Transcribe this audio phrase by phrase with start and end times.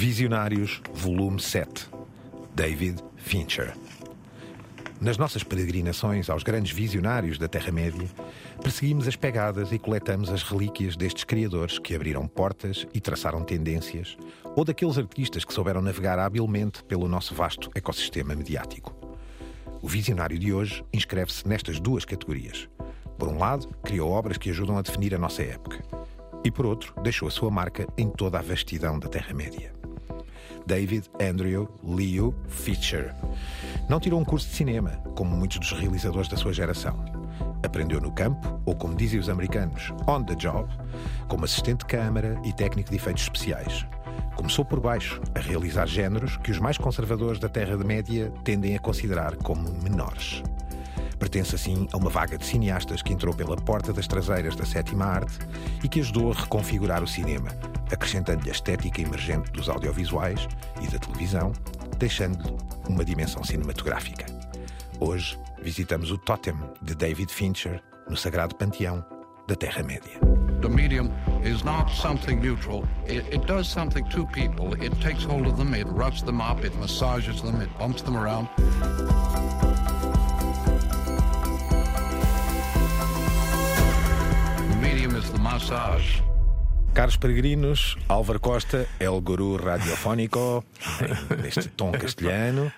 [0.00, 1.90] Visionários, volume 7.
[2.54, 3.76] David Fincher.
[4.98, 8.08] Nas nossas peregrinações aos grandes visionários da Terra-média,
[8.62, 14.16] perseguimos as pegadas e coletamos as relíquias destes criadores que abriram portas e traçaram tendências,
[14.56, 18.96] ou daqueles artistas que souberam navegar habilmente pelo nosso vasto ecossistema mediático.
[19.82, 22.70] O visionário de hoje inscreve-se nestas duas categorias.
[23.18, 25.84] Por um lado, criou obras que ajudam a definir a nossa época,
[26.42, 29.78] e por outro, deixou a sua marca em toda a vastidão da Terra-média.
[30.70, 33.12] David Andrew Leo Fischer.
[33.88, 37.04] Não tirou um curso de cinema, como muitos dos realizadores da sua geração.
[37.64, 40.68] Aprendeu no campo, ou como dizem os americanos, on the job,
[41.26, 43.84] como assistente de câmara e técnico de efeitos especiais.
[44.36, 48.76] Começou por baixo, a realizar géneros que os mais conservadores da Terra de Média tendem
[48.76, 50.40] a considerar como menores.
[51.20, 55.04] Pertence assim a uma vaga de cineastas que entrou pela porta das traseiras da sétima
[55.04, 55.38] arte
[55.84, 57.50] e que ajudou a reconfigurar o cinema,
[57.92, 60.48] acrescentando-lhe a estética emergente dos audiovisuais
[60.80, 61.52] e da televisão,
[61.98, 62.56] deixando-lhe
[62.88, 64.24] uma dimensão cinematográfica.
[64.98, 69.04] Hoje visitamos o Totem de David Fincher no sagrado panteão
[69.46, 70.18] da Terra-média.
[70.62, 71.10] The medium
[71.42, 72.84] is not something neutral.
[73.06, 74.74] It, it, does something to people.
[74.74, 78.16] It takes hold of them, it roughs them up, it massages them, it bumps them
[78.16, 78.48] around.
[85.50, 86.22] Massage.
[86.94, 90.64] Caros peregrinos, Álvaro Costa, El Guru Radiofónico,
[91.42, 92.72] neste tom castelhano.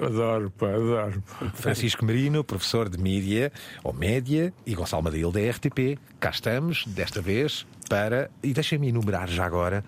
[0.00, 1.22] Adoro, pá, adoro.
[1.54, 5.98] Francisco Marino, professor de mídia ou média, e Gonçalo Madil da RTP.
[6.18, 8.30] Cá estamos, desta vez, para.
[8.42, 9.84] E deixem-me enumerar já agora.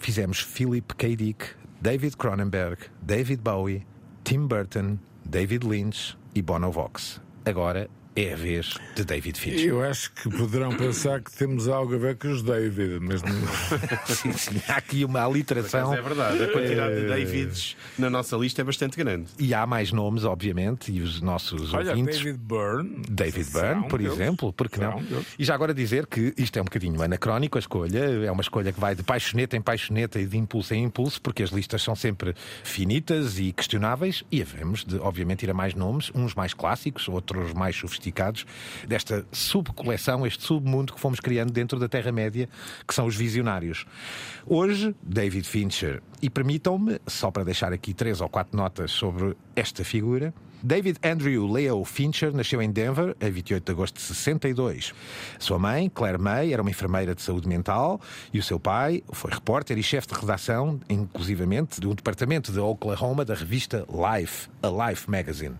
[0.00, 1.16] Fizemos Philip K.
[1.16, 1.46] Dick,
[1.80, 3.86] David Cronenberg, David Bowie,
[4.24, 7.20] Tim Burton, David Lynch e Bono Vox.
[7.44, 7.88] Agora
[8.24, 9.68] é a vez de David Fincher.
[9.68, 13.30] Eu acho que poderão pensar que temos algo a ver com os David, mas não.
[14.06, 15.90] sim, sim, há aqui uma aliteração.
[15.90, 19.26] Mas é verdade, a quantidade de Davids na nossa lista é bastante grande.
[19.38, 22.18] E há mais nomes, obviamente, e os nossos Olha, ouvintes.
[22.18, 23.02] David Byrne.
[23.08, 24.14] David Byrne, por deles.
[24.14, 25.02] exemplo, porque não?
[25.02, 25.26] deles.
[25.38, 28.72] E já agora dizer que isto é um bocadinho anacrónico a escolha, é uma escolha
[28.72, 31.94] que vai de paixoneta em paixoneta e de impulso em impulso, porque as listas são
[31.94, 37.08] sempre finitas e questionáveis, e havemos de, obviamente, ir a mais nomes, uns mais clássicos,
[37.08, 38.09] outros mais sofisticados,
[38.86, 42.48] desta subcoleção, este submundo que fomos criando dentro da Terra-média,
[42.86, 43.86] que são os visionários.
[44.46, 49.84] Hoje, David Fincher, e permitam-me, só para deixar aqui três ou quatro notas sobre esta
[49.84, 50.32] figura.
[50.62, 54.92] David Andrew Leo Fincher nasceu em Denver a 28 de agosto de 62.
[55.38, 57.98] Sua mãe, Claire May, era uma enfermeira de saúde mental
[58.32, 62.58] e o seu pai foi repórter e chefe de redação, inclusivamente, de um departamento de
[62.58, 65.56] Oklahoma da revista Life, a Life Magazine.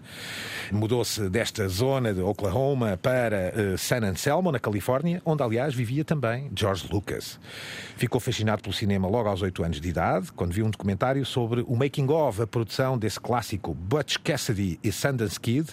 [0.71, 6.50] Mudou-se desta zona de Oklahoma para eh, San Anselmo, na Califórnia, onde, aliás, vivia também
[6.55, 7.41] George Lucas.
[7.97, 11.65] Ficou fascinado pelo cinema logo aos 8 anos de idade, quando viu um documentário sobre
[11.67, 15.71] o making-of, a produção desse clássico Butch Cassidy e Sundance Kid,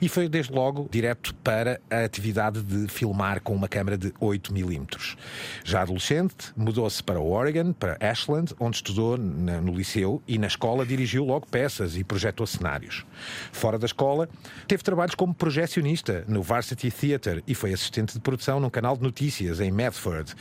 [0.00, 4.52] e foi desde logo direto para a atividade de filmar com uma câmera de 8
[4.52, 5.16] milímetros.
[5.64, 11.24] Já adolescente, mudou-se para Oregon, para Ashland, onde estudou no liceu e na escola dirigiu
[11.24, 13.04] logo peças e projetou cenários.
[13.52, 14.28] Fora da escola,
[14.66, 19.02] teve trabalhos como projecionista no Varsity Theatre e foi assistente de produção num canal de
[19.02, 20.34] notícias em Medford.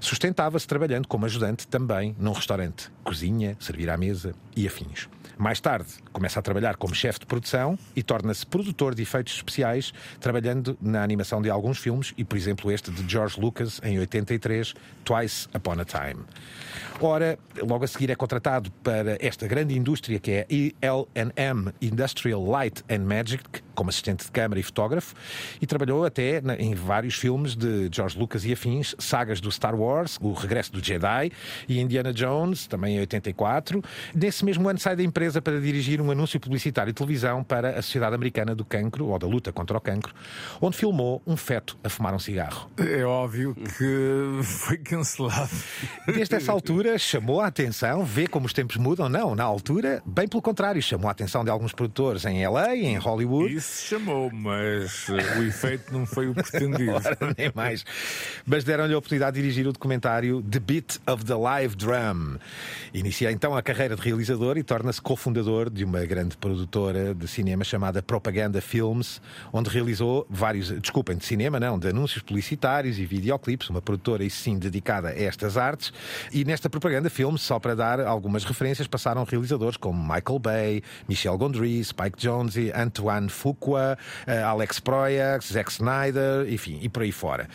[0.00, 5.08] Sustentava-se trabalhando como ajudante também num restaurante, cozinha, servir à mesa e afins.
[5.38, 9.94] Mais tarde, começa a trabalhar como chefe de produção e torna-se produtor de efeitos especiais,
[10.18, 14.74] trabalhando na animação de alguns filmes e, por exemplo, este de George Lucas em 83,
[15.04, 16.24] Twice Upon a Time.
[17.00, 22.82] Ora, logo a seguir é contratado para esta grande indústria que é EL&M Industrial Light
[22.90, 23.44] and Magic,
[23.76, 25.14] como assistente de câmara e fotógrafo,
[25.62, 30.18] e trabalhou até em vários filmes de George Lucas e afins, sagas do Star Wars,
[30.20, 31.30] O Regresso do Jedi
[31.68, 33.80] e Indiana Jones, também em 84.
[34.12, 37.82] Nesse mesmo ano sai da empresa para dirigir um anúncio publicitário de televisão para a
[37.82, 40.14] Sociedade Americana do Cancro, ou da luta contra o cancro,
[40.60, 42.70] onde filmou um feto a fumar um cigarro.
[42.78, 45.50] É óbvio que foi cancelado.
[46.06, 49.08] Desde essa altura chamou a atenção, vê como os tempos mudam.
[49.08, 52.96] Não, na altura, bem pelo contrário, chamou a atenção de alguns produtores em LA, em
[52.96, 53.54] Hollywood.
[53.54, 56.92] Isso chamou, mas eh, o efeito não foi o pretendido.
[56.94, 57.84] Ora, nem mais.
[58.46, 62.38] Mas deram-lhe a oportunidade de dirigir o documentário The Beat of the Live Drum.
[62.92, 67.64] Inicia então a carreira de realizador e torna-se cofundador de uma grande produtora de cinema
[67.64, 69.20] chamada Propaganda Films,
[69.52, 74.30] onde realizou vários, desculpem, de cinema, não, de anúncios publicitários e videoclipes, uma produtora e
[74.30, 75.92] sim dedicada a estas artes.
[76.32, 81.36] E nesta Propaganda Films, só para dar algumas referências, passaram realizadores como Michael Bay, Michel
[81.36, 87.48] Gondry, Spike Jonze, Antoine Fuqua, eh, Alex Proyax, Zack Snyder, enfim, e por aí fora.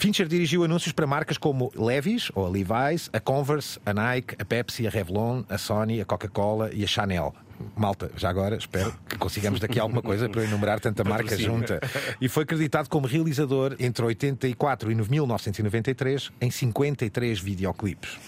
[0.00, 4.46] Fincher dirigiu anúncios para marcas como Levi's ou a Levi's, a Converse, a Nike, a
[4.46, 7.34] Pepsi, a Revlon, a Sony, a Coca-Cola e a Chanel.
[7.76, 11.80] Malta, já agora espero que consigamos daqui alguma coisa para enumerar tanta marca junta.
[12.20, 18.18] E foi acreditado como realizador entre 84 e 1993 em 53 videoclipes.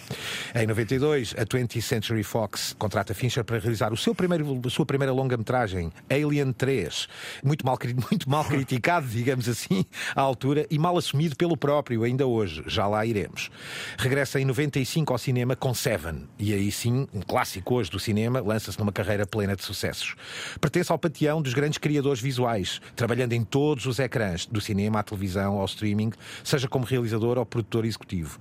[0.54, 4.86] Em 92, a 20th Century Fox contrata Fincher para realizar o seu primeiro, a sua
[4.86, 7.08] primeira longa-metragem, Alien 3.
[7.44, 7.78] Muito mal,
[8.10, 9.84] muito mal criticado, digamos assim,
[10.14, 12.62] à altura e mal assumido pelo próprio, ainda hoje.
[12.66, 13.50] Já lá iremos.
[13.98, 16.28] Regressa em 95 ao cinema com Seven.
[16.38, 20.14] E aí sim, um clássico hoje do cinema, lança-se numa carreira plena de sucessos.
[20.60, 25.02] Pertence ao pateão dos grandes criadores visuais, trabalhando em todos os ecrãs, do cinema à
[25.02, 26.12] televisão ao streaming,
[26.44, 28.38] seja como realizador ou produtor executivo.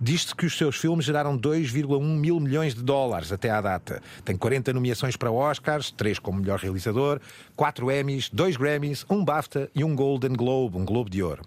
[0.00, 4.02] Diz-se que os seus filmes geraram 2,1 mil milhões de dólares até à data.
[4.24, 7.20] Tem 40 nomeações para Oscars, 3 como melhor realizador,
[7.56, 11.42] 4 Emmys, 2 Grammys, um BAFTA e um Golden Globe, um Globo de Ouro.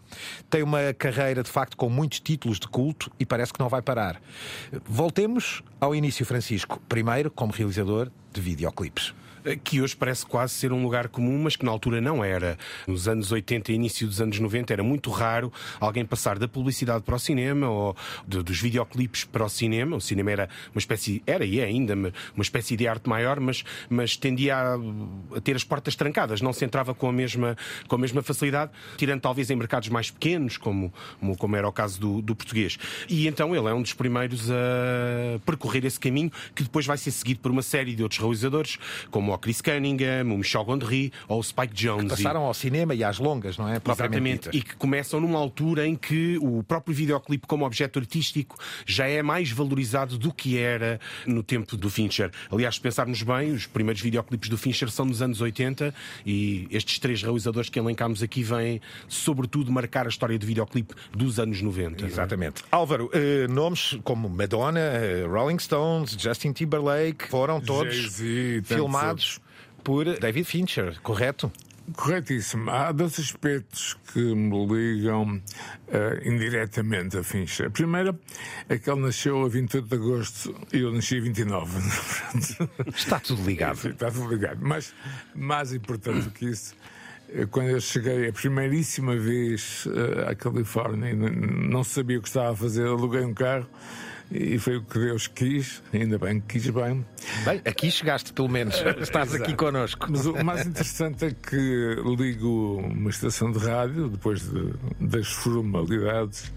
[0.49, 3.81] Tem uma carreira, de facto, com muitos títulos de culto e parece que não vai
[3.81, 4.21] parar.
[4.85, 6.81] Voltemos ao início, Francisco.
[6.87, 9.13] Primeiro, como realizador de videoclipes
[9.55, 12.57] que hoje parece quase ser um lugar comum, mas que na altura não era.
[12.87, 17.03] Nos anos 80 e início dos anos 90 era muito raro alguém passar da publicidade
[17.03, 17.95] para o cinema ou
[18.27, 19.95] de, dos videoclipes para o cinema.
[19.95, 23.63] O cinema era uma espécie, era e é ainda uma espécie de arte maior, mas,
[23.89, 24.75] mas tendia a,
[25.37, 27.55] a ter as portas trancadas, não se entrava com a mesma,
[27.87, 30.93] com a mesma facilidade, tirando talvez em mercados mais pequenos, como,
[31.37, 32.77] como, era o caso do, do português.
[33.07, 37.11] E então ele é um dos primeiros a percorrer esse caminho, que depois vai ser
[37.11, 38.77] seguido por uma série de outros realizadores,
[39.11, 42.03] como o Chris Cunningham, o Michel Gondry ou o Spike Jones.
[42.03, 43.79] Que passaram ao cinema e às longas, não é?
[43.87, 49.07] Exatamente, e que começam numa altura em que o próprio videoclipe como objeto artístico já
[49.07, 52.31] é mais valorizado do que era no tempo do Fincher.
[52.51, 55.93] Aliás, se pensarmos bem, os primeiros videoclipes do Fincher são dos anos 80
[56.25, 61.39] e estes três realizadores que elencámos aqui vêm, sobretudo, marcar a história do videoclipe dos
[61.39, 62.03] anos 90.
[62.03, 62.07] É?
[62.07, 62.63] Exatamente.
[62.63, 62.65] É?
[62.71, 68.17] Álvaro, eh, nomes como Madonna, eh, Rolling Stones, Justin Timberlake foram todos
[68.63, 69.26] filmados
[69.87, 71.49] por David Fincher, correto?
[71.95, 72.69] Corretíssimo.
[72.69, 77.71] Há dois aspectos que me ligam uh, indiretamente a Fincher.
[77.71, 78.19] Primeiro
[78.67, 81.79] é que ele nasceu a 28 de agosto e eu nasci a 29.
[82.93, 83.87] Está tudo ligado.
[83.87, 84.59] Está tudo ligado.
[84.61, 84.93] Mas
[85.33, 86.75] mais importante do que isso,
[87.29, 92.51] eh, quando eu cheguei a primeiríssima vez uh, à Califórnia, não sabia o que estava
[92.51, 93.65] a fazer, aluguei um carro
[94.31, 97.05] e foi o que Deus quis, ainda bem que quis bem.
[97.45, 100.07] Bem, aqui chegaste pelo menos, estás aqui connosco.
[100.09, 106.51] Mas o mais interessante é que ligo uma estação de rádio, depois de, das formalidades,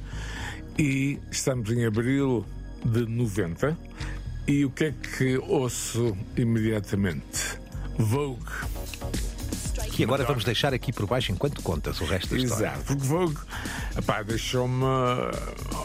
[0.78, 2.44] e estamos em abril
[2.84, 3.76] de 90,
[4.46, 7.61] e o que é que ouço imediatamente?
[7.99, 8.50] Vogue.
[10.00, 12.69] Que agora vamos deixar aqui por baixo enquanto contas o resto da história.
[12.69, 13.37] Exato, porque Vogue
[14.26, 14.82] deixou-me,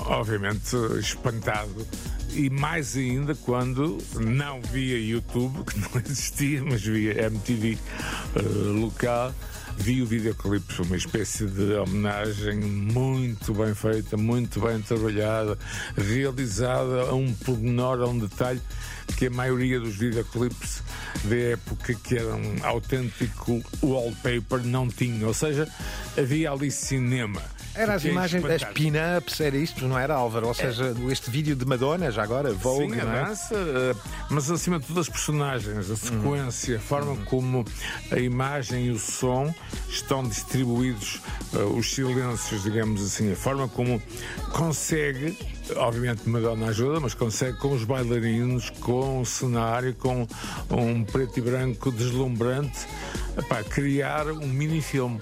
[0.06, 1.86] obviamente, espantado.
[2.32, 8.80] E mais ainda quando não via YouTube, que não existia, mas via MTV uh, eh,
[8.80, 9.34] local
[9.78, 15.58] vi o videoclipe, uma espécie de homenagem muito bem feita, muito bem trabalhada,
[15.98, 18.62] realizada a um pormenor, a um detalhe
[19.18, 20.84] que a maioria dos videoclipes
[21.24, 25.26] da época que eram autêntico wallpaper não tinha.
[25.28, 25.68] Ou seja,
[26.18, 27.42] havia ali cinema.
[27.76, 30.48] Era as imagens das pin-ups, era isto, não era, Álvaro?
[30.48, 31.12] Ou seja, é.
[31.12, 33.26] este vídeo de Madonna, já agora, Vogue, Sim, não é?
[33.26, 33.96] Dança, eh,
[34.30, 37.26] mas acima de tudo as personagens, a sequência, a forma uhum.
[37.26, 37.66] como
[38.12, 39.54] a imagem e o som
[39.90, 41.20] estão distribuídos,
[41.54, 44.02] uh, os silêncios, digamos assim, a forma como
[44.54, 45.38] consegue
[45.76, 50.28] obviamente Madonna ajuda, mas consegue com os bailarinos, com o cenário, com
[50.70, 52.88] um preto e branco deslumbrante,
[53.38, 55.20] epá, criar um mini-filme.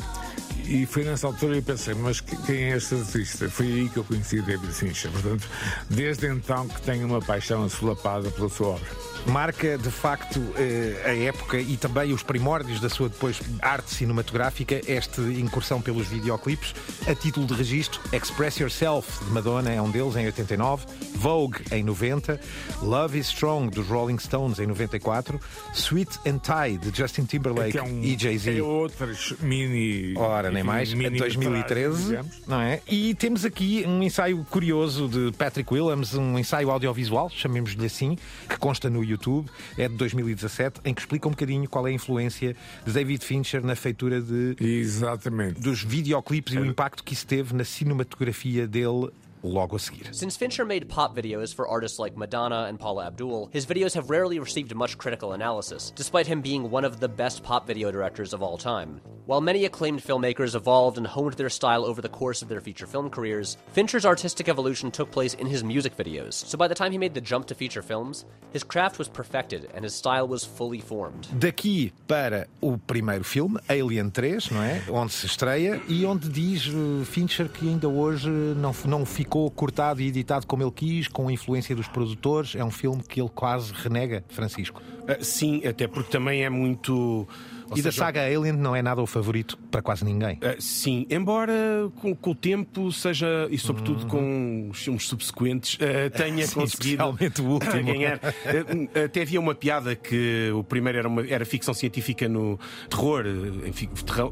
[0.66, 3.50] E foi nessa altura que eu pensei, mas quem é este artista?
[3.50, 5.12] Foi aí que eu conheci David Fincher.
[5.12, 5.48] Portanto,
[5.90, 9.13] desde então que tenho uma paixão assolapada pela sua obra.
[9.26, 14.82] Marca, de facto, eh, a época e também os primórdios da sua depois arte cinematográfica,
[14.88, 16.76] esta incursão pelos videoclipes.
[17.08, 20.86] A título de registro, Express Yourself, de Madonna, é um deles, em 89.
[21.16, 22.40] Vogue, em 90.
[22.82, 25.40] Love is Strong, dos Rolling Stones, em 94.
[25.74, 28.58] Sweet and Tie, de Justin Timberlake é um, e Jay-Z.
[28.58, 30.14] É outras mini...
[30.18, 32.82] Ora, nem mais, mini 2013, não é?
[32.88, 38.18] E temos aqui um ensaio curioso de Patrick Williams, um ensaio audiovisual, chamemos-lhe assim,
[38.50, 41.94] que consta no YouTube, é de 2017, em que explica um bocadinho qual é a
[41.94, 42.56] influência
[42.86, 45.60] de David Fincher na feitura de Exatamente.
[45.60, 49.10] dos videoclipes e o impacto que isso teve na cinematografia dele
[49.44, 50.08] logo a seguir.
[50.12, 54.10] Since Fincher made pop videos for artists like Madonna and Paula Abdul, his videos have
[54.10, 58.34] rarely received much critical analysis, despite him being one of the best pop video directors
[58.34, 59.02] of all time.
[59.26, 62.88] While many acclaimed filmmakers evolved and honed their style over the course of their feature
[62.88, 66.92] film careers, Fincher's artistic evolution took place in his music videos, so by the time
[66.92, 70.44] he made the jump to feature films, his craft was perfected and his style was
[70.44, 71.28] fully formed.
[71.34, 74.84] Daqui para o primeiro filme, Alien 3, não é?
[74.90, 80.02] Onde se estreia e onde diz uh, Fincher que ainda hoje não, não ficou cortado
[80.02, 82.56] e editado como ele quis, com a influência dos produtores.
[82.56, 84.82] É um filme que ele quase renega, Francisco.
[85.02, 87.28] Uh, sim, até porque também é muito
[87.72, 90.36] e seja, da saga Alien não é nada o favorito para quase ninguém.
[90.36, 91.54] Uh, sim, embora
[92.02, 94.10] com, com, o tempo seja, e sobretudo uhum.
[94.10, 97.04] com os filmes subsequentes, uh, tenha sim, conseguido
[97.84, 98.18] ganhar.
[98.18, 103.26] Uh, até havia uma piada que o primeiro era, uma, era ficção científica no terror,
[103.66, 103.90] enfim,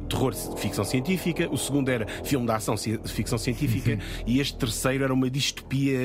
[0.08, 4.24] terror ficção científica, o segundo era filme de ação ficção científica uhum.
[4.26, 6.00] e este terceiro era uma distopia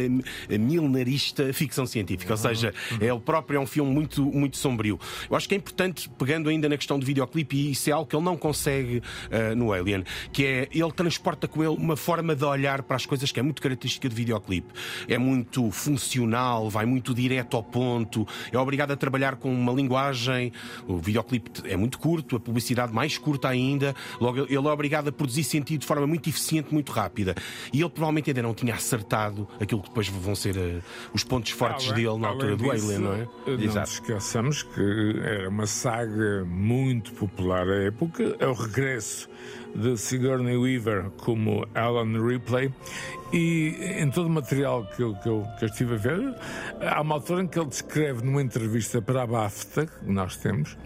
[0.59, 2.33] milenarista ficção científica.
[2.33, 2.99] Ou seja, uhum.
[3.01, 4.99] ele próprio é um filme muito, muito sombrio.
[5.29, 7.93] Eu acho que é importante, pegando ainda na questão de vídeo videoclipe e isso é
[7.93, 11.97] algo que ele não consegue uh, no Alien, que é ele transporta com ele uma
[11.97, 14.73] forma de olhar para as coisas que é muito característica de videoclipe.
[15.09, 20.53] É muito funcional, vai muito direto ao ponto, é obrigado a trabalhar com uma linguagem.
[20.87, 25.13] O videoclipe é muito curto, a publicidade mais curta ainda, logo ele é obrigado a
[25.13, 27.35] produzir sentido de forma muito eficiente, muito rápida.
[27.73, 30.83] E ele provavelmente ainda não tinha acertado aquilo que depois vão ser uh,
[31.13, 33.29] os pontos fortes dele na altura do Alien, não é?
[33.47, 33.91] Não Exato.
[33.91, 39.29] esqueçamos que era uma saga muito popular à época, é o regresso
[39.77, 42.73] de Sigourney Weaver como Alan Ripley
[43.33, 46.35] e em todo o material que eu, que, eu, que eu estive a ver,
[46.81, 50.77] há uma altura em que ele descreve numa entrevista para a BAFTA, que nós temos,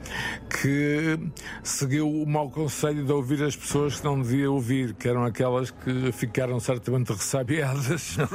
[0.48, 1.18] que
[1.62, 5.70] seguiu o mau conselho de ouvir as pessoas que não devia ouvir, que eram aquelas
[5.70, 8.16] que ficaram certamente ressabiadas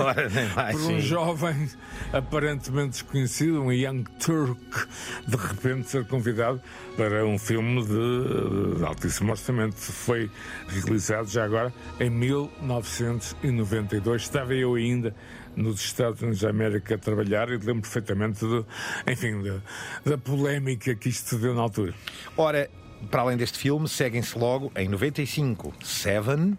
[0.71, 1.67] por um jovem
[2.13, 4.87] aparentemente desconhecido, um young Turk,
[5.27, 6.61] de repente ser convidado
[6.95, 9.75] para um filme de, de altíssimo orçamento.
[9.75, 10.29] Foi
[10.67, 14.21] realizado já agora em 1992.
[14.21, 15.13] Estava eu ainda
[15.55, 18.65] nos Estados Unidos da América a trabalhar e lembro perfeitamente, de,
[19.11, 19.61] enfim, de,
[20.03, 21.93] da polémica que isto se deu na altura.
[22.35, 22.69] Ora,
[23.09, 26.57] para além deste filme, seguem-se logo em 95 Seven,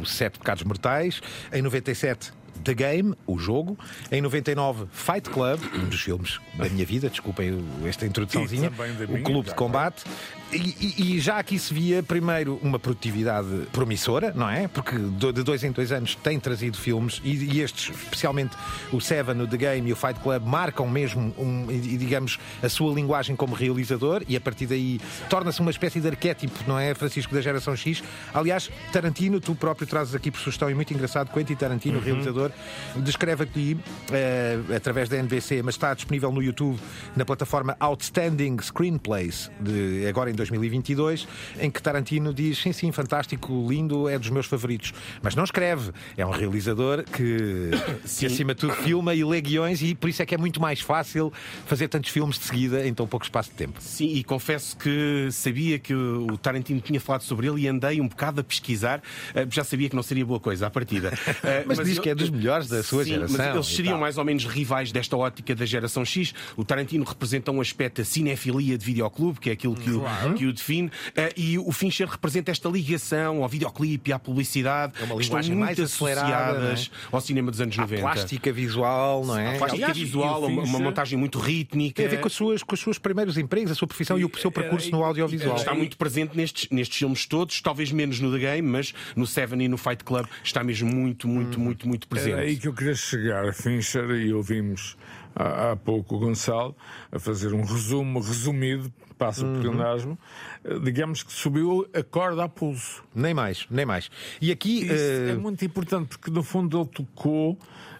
[0.00, 1.20] Os Sete Pecados Mortais,
[1.52, 2.32] em 97
[2.64, 3.78] The Game, o jogo.
[4.10, 8.70] Em 99, Fight Club, um dos filmes da minha vida, desculpem esta introduçãozinha.
[9.08, 10.04] O Clube de Combate.
[10.52, 14.68] E, e, já aqui se via, primeiro, uma produtividade promissora, não é?
[14.68, 18.56] Porque de dois em dois anos tem trazido filmes e, e estes, especialmente
[18.92, 22.94] o Seven, o The Game e o Fight Club, marcam mesmo, um, digamos, a sua
[22.94, 27.34] linguagem como realizador e a partir daí torna-se uma espécie de arquétipo, não é, Francisco,
[27.34, 28.02] da geração X.
[28.32, 32.04] Aliás, Tarantino, tu próprio trazes aqui por sugestão e muito engraçado, Quentin Tarantino, uhum.
[32.04, 32.52] realizador,
[32.96, 36.78] descreve aqui, uh, através da NBC, mas está disponível no YouTube,
[37.16, 41.26] na plataforma Outstanding Screenplays, de, agora em 2022,
[41.58, 44.92] em que Tarantino diz: sim, sim, fantástico, lindo, é dos meus favoritos.
[45.22, 45.90] Mas não escreve.
[46.16, 47.70] É um realizador que,
[48.04, 50.60] se acima de tudo, filma e lê guiões e por isso é que é muito
[50.60, 51.32] mais fácil
[51.66, 53.80] fazer tantos filmes de seguida em tão pouco espaço de tempo.
[53.80, 58.08] Sim, e confesso que sabia que o Tarantino tinha falado sobre ele e andei um
[58.08, 59.02] bocado a pesquisar.
[59.34, 61.12] Eh, já sabia que não seria boa coisa à partida.
[61.42, 62.02] Eh, mas, mas diz eu...
[62.02, 63.36] que é dos melhores da sua sim, geração.
[63.36, 66.34] Mas eles seriam mais ou menos rivais desta ótica da geração X.
[66.56, 70.25] O Tarantino representa um aspecto de cinefilia de videoclube, que é aquilo que, claro.
[70.30, 70.92] O, que o define, uh,
[71.36, 75.78] e o Fincher representa esta ligação ao videoclipe e à publicidade, é uma linguagem mais
[75.78, 77.06] associadas é?
[77.14, 78.00] ao cinema dos anos 90.
[78.00, 79.54] A plástica visual, não é?
[79.54, 81.96] A plástica Aliás, visual, uma, uma, montagem muito rítmica.
[81.96, 84.22] Tem a ver com, as suas, com os seus primeiros empregos, a sua profissão e,
[84.22, 85.56] e o seu percurso no audiovisual.
[85.56, 89.62] Está muito presente nestes, nestes filmes todos, talvez menos no The Game, mas no Seven
[89.62, 91.64] e no Fight Club está mesmo muito, muito, hum.
[91.64, 92.38] muito, muito presente.
[92.38, 94.96] É aí que eu queria chegar, Fincher, e ouvimos
[95.34, 96.74] há, há pouco o Gonçalo
[97.12, 99.60] a fazer um resumo resumido passa uhum.
[99.60, 100.18] pleonasmo,
[100.64, 103.04] eh, digamos que subiu a corda a pulso.
[103.14, 104.10] Nem mais, nem mais.
[104.40, 104.84] E aqui.
[104.84, 105.30] Isso uh...
[105.30, 107.58] é muito importante porque, no fundo, ele tocou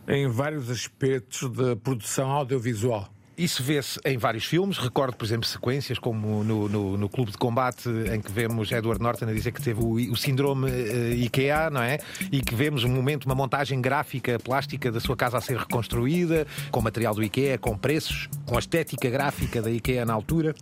[0.09, 3.11] em vários aspectos da produção audiovisual.
[3.37, 4.79] Isso vê-se em vários filmes.
[4.79, 9.03] Recordo, por exemplo, sequências como no, no, no, Clube de Combate, em que vemos Edward
[9.03, 11.99] Norton a dizer que teve o, o síndrome uh, IKEA, não é?
[12.33, 16.47] E que vemos um momento, uma montagem gráfica, plástica da sua casa a ser reconstruída,
[16.71, 20.55] com material do IKEA, com preços, com a estética gráfica da IKEA na altura.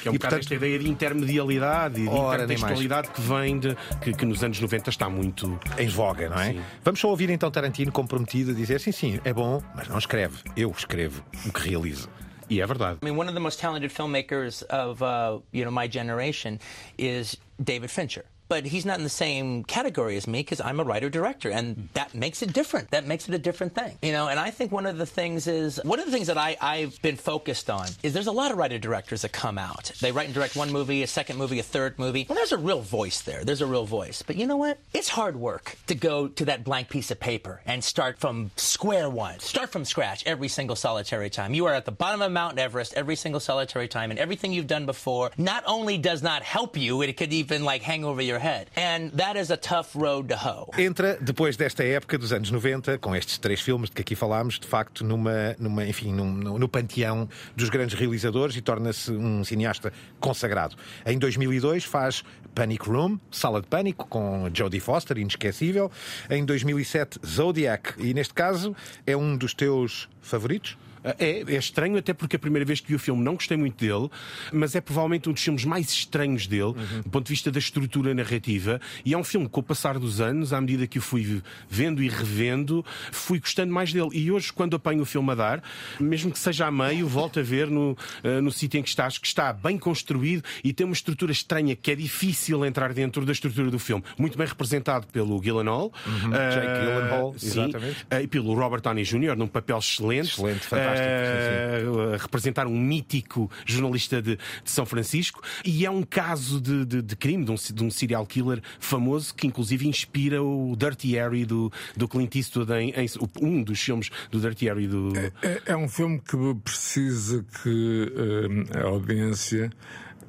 [0.00, 3.76] Que é um e, portanto, esta ideia de intermedialidade e de intertextualidade que vem de.
[4.00, 5.58] Que, que, nos anos 90 está muito.
[5.78, 6.52] Em voga, não é?
[6.52, 6.60] Sim.
[6.84, 10.38] Vamos só ouvir então Tarantino comprometido a dizer: sim, sim, é bom, mas não escreve.
[10.56, 12.08] Eu escrevo o que realizo.
[12.50, 12.98] E é verdade.
[13.02, 16.58] I mean, one of the most talented filmmakers of uh, you know my generation
[16.96, 18.24] is David Fincher.
[18.48, 21.76] But he's not in the same category as me because I'm a writer director, and
[21.76, 21.82] hmm.
[21.94, 22.90] that makes it different.
[22.90, 24.28] That makes it a different thing, you know.
[24.28, 27.00] And I think one of the things is one of the things that I, I've
[27.02, 29.92] been focused on is there's a lot of writer directors that come out.
[30.00, 32.26] They write and direct one movie, a second movie, a third movie.
[32.28, 33.44] Well, there's a real voice there.
[33.44, 34.22] There's a real voice.
[34.22, 34.78] But you know what?
[34.92, 39.10] It's hard work to go to that blank piece of paper and start from square
[39.10, 41.54] one, start from scratch every single solitary time.
[41.54, 44.66] You are at the bottom of Mount Everest every single solitary time, and everything you've
[44.66, 48.37] done before not only does not help you, it could even like hang over your
[48.38, 48.68] head.
[48.76, 50.70] And that is a tough road to hoe.
[50.80, 54.58] Entra, depois desta época dos anos 90, com estes três filmes de que aqui falámos,
[54.58, 59.92] de facto, numa, numa, enfim, num, no panteão dos grandes realizadores e torna-se um cineasta
[60.20, 60.76] consagrado.
[61.04, 62.22] Em 2002 faz
[62.54, 65.90] Panic Room, Sala de Pânico, com Jodie Foster, inesquecível.
[66.28, 68.74] Em 2007, Zodiac, e neste caso
[69.06, 70.76] é um dos teus favoritos?
[71.18, 73.76] É, é, estranho, até porque a primeira vez que vi o filme não gostei muito
[73.78, 74.10] dele,
[74.52, 77.00] mas é provavelmente um dos filmes mais estranhos dele, uhum.
[77.04, 78.80] do ponto de vista da estrutura narrativa.
[79.04, 81.42] E é um filme que, com o passar dos anos, à medida que o fui
[81.68, 84.08] vendo e revendo, fui gostando mais dele.
[84.12, 85.62] E hoje, quando apanho o filme a dar,
[86.00, 89.06] mesmo que seja a meio, volto a ver no, uh, no sítio em que está,
[89.06, 93.24] acho que está bem construído e tem uma estrutura estranha que é difícil entrar dentro
[93.24, 94.02] da estrutura do filme.
[94.16, 95.92] Muito bem representado pelo Gyllenhaal.
[96.06, 96.28] Uhum.
[96.28, 98.02] Uh, Jake Gyllenhaal, exatamente.
[98.02, 100.32] Uh, e pelo Robert Downey Jr., num papel excelente.
[100.32, 105.42] Excelente, fantástico a representar um mítico jornalista de, de São Francisco.
[105.64, 109.34] E é um caso de, de, de crime, de um, de um, serial killer famoso
[109.34, 113.08] que, inclusive, inspira o Dirty Harry do, do Clint Eastwood, em, em
[113.40, 114.86] um dos filmes do Dirty Harry.
[114.86, 115.12] Do...
[115.16, 119.70] É, é, é um filme que precisa que uh, a audiência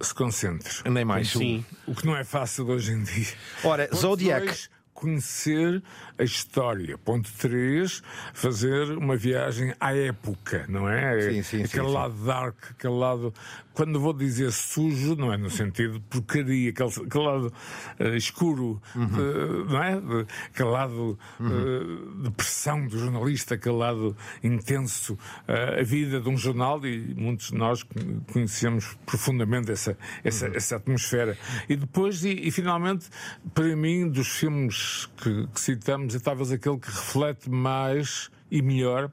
[0.02, 0.90] se concentre.
[0.90, 1.30] Nem mais.
[1.30, 1.66] Sim.
[1.86, 3.34] O que não é fácil hoje em dia.
[3.64, 4.46] Ora, Zodiac.
[4.46, 5.82] Dois, conhecer
[6.20, 6.98] a história.
[6.98, 11.32] Ponto 3, fazer uma viagem à época, não é?
[11.32, 12.26] Sim, sim, aquele sim, lado sim.
[12.26, 13.34] dark, aquele lado.
[13.74, 17.54] Quando vou dizer sujo, não é no sentido de porcaria, aquele, aquele lado
[17.98, 19.08] uh, escuro, uhum.
[19.08, 20.02] de, não é?
[20.02, 22.18] De, aquele lado uhum.
[22.20, 25.14] uh, de pressão do jornalista, aquele lado intenso.
[25.14, 27.86] Uh, a vida de um jornal, e muitos de nós
[28.34, 30.56] conhecemos profundamente essa, essa, uhum.
[30.56, 31.38] essa atmosfera.
[31.70, 33.08] E depois, e, e finalmente,
[33.54, 39.12] para mim, dos filmes que, que citamos, é talvez aquele que reflete mais e melhor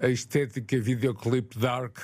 [0.00, 1.98] a estética videoclipe dark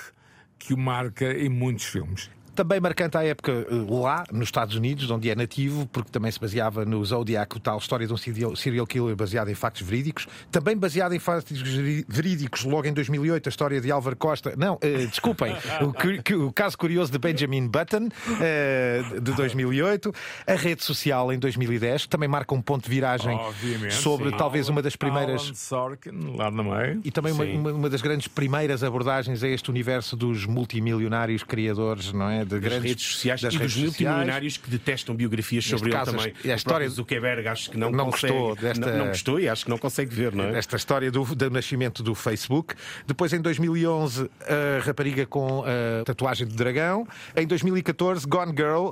[0.57, 2.29] que o marca em muitos filmes
[2.59, 6.37] também marcante à época eh, lá, nos Estados Unidos, onde é nativo, porque também se
[6.37, 8.17] baseava no Zodiac, tal história de um
[8.53, 10.27] serial killer baseado em factos verídicos.
[10.51, 11.57] Também baseado em factos
[12.05, 14.55] verídicos, logo em 2008, a história de Álvaro Costa.
[14.57, 20.13] Não, uh, desculpem, o, o, caso curioso de Benjamin Button, uh, de 2008.
[20.45, 24.37] A rede social em 2010, também marca um ponto de viragem Obviamente, sobre sim.
[24.37, 25.43] talvez uma das primeiras.
[25.43, 26.99] Alan Sorkin, lá no meio.
[27.05, 32.11] E também uma, uma, uma, das grandes primeiras abordagens a este universo dos multimilionários criadores,
[32.11, 32.48] não é?
[32.49, 36.51] De grandes redes sociais das e dos multimilionários que detestam biografias sobre caso, ele também.
[36.51, 38.91] A história do Zuckerberg acho que não, não consegue, gostou desta...
[38.91, 40.57] não, não gostou e acho que não consegue ver, não é?
[40.57, 42.75] Esta história do, do nascimento do Facebook.
[43.05, 47.07] Depois, em 2011, a rapariga com a tatuagem de dragão.
[47.35, 48.91] Em 2014, Gone Girl,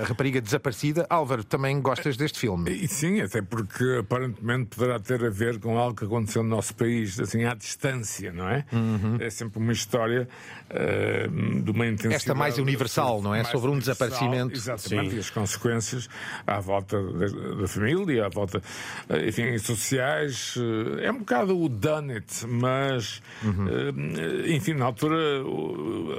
[0.00, 1.06] a rapariga desaparecida.
[1.08, 2.70] Álvaro, também gostas deste filme?
[2.70, 6.74] E, sim, até porque aparentemente poderá ter a ver com algo que aconteceu no nosso
[6.74, 8.64] país, assim, à distância, não é?
[8.72, 9.16] Uhum.
[9.20, 10.28] É sempre uma história
[10.70, 12.14] uh, de uma intensidade.
[12.14, 12.81] Esta mais universal,
[13.22, 13.44] não é?
[13.44, 14.56] Sobre um universal, desaparecimento.
[14.56, 15.16] Exatamente, Sim.
[15.16, 16.08] e as consequências
[16.46, 17.26] à volta da,
[17.60, 18.62] da, família, à volta,
[19.08, 20.54] eh, enfim, sociais.
[20.56, 23.66] Eh, é um bocado o done it, mas, uhum.
[24.46, 25.16] enfim, na altura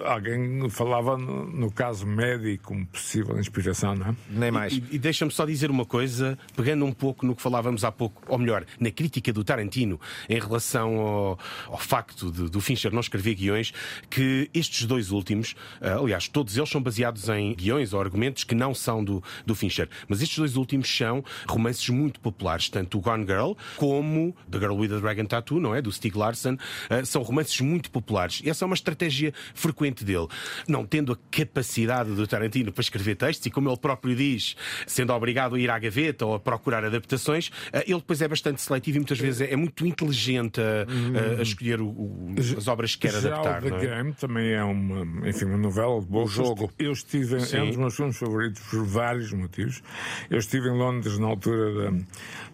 [0.06, 4.16] alguém falava no, no, caso médico como possível inspiração, não é?
[4.30, 4.74] Nem mais.
[4.74, 8.22] E, e deixa-me só dizer uma coisa, pegando um pouco no que falávamos há pouco,
[8.28, 10.00] ou melhor, na crítica do Tarantino
[10.30, 13.74] em relação ao, ao facto de, do Fincher não escrever guiões,
[14.10, 18.74] que estes dois últimos, aliás, todos eles são baseados em guiões ou argumentos que não
[18.74, 19.90] são do, do Fincher.
[20.08, 24.74] Mas estes dois últimos são romances muito populares, tanto o Gone Girl como The Girl
[24.74, 25.82] with the Dragon Tattoo, não é?
[25.82, 26.54] Do Stieg Larsson.
[26.54, 28.42] Uh, são romances muito populares.
[28.44, 30.28] E essa é uma estratégia frequente dele.
[30.68, 35.14] Não tendo a capacidade do Tarantino para escrever textos, e como ele próprio diz, sendo
[35.14, 38.98] obrigado a ir à gaveta ou a procurar adaptações, uh, ele depois é bastante seletivo
[38.98, 42.96] e muitas vezes é, é muito inteligente a, a, a escolher o, o, as obras
[42.96, 43.62] que quer Já adaptar.
[43.62, 43.88] The não é?
[43.88, 46.72] Game também é uma, enfim, uma novela de bom jogo.
[46.78, 49.82] Eu estive, em, é um dos meus filmes favoritos por vários motivos.
[50.30, 51.98] Eu estive em Londres na altura da,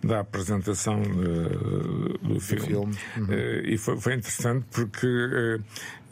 [0.07, 2.67] da apresentação de, do filme.
[2.67, 2.97] filme.
[3.17, 3.23] Uhum.
[3.25, 5.63] Uh, e foi, foi, interessante porque uh,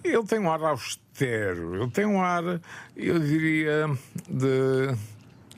[0.03, 2.43] ele tem um ar austero, ele tem um ar,
[2.95, 3.89] eu diria,
[4.29, 4.95] de.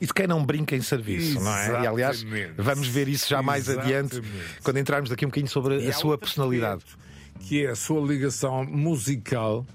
[0.00, 1.68] E de quem não brinca em serviço, Exatamente.
[1.68, 1.82] não é?
[1.82, 4.16] E aliás, vamos ver isso já mais Exatamente.
[4.16, 4.22] adiante,
[4.62, 6.84] quando entrarmos daqui um bocadinho sobre e a sua personalidade.
[7.40, 9.66] Que é a sua ligação musical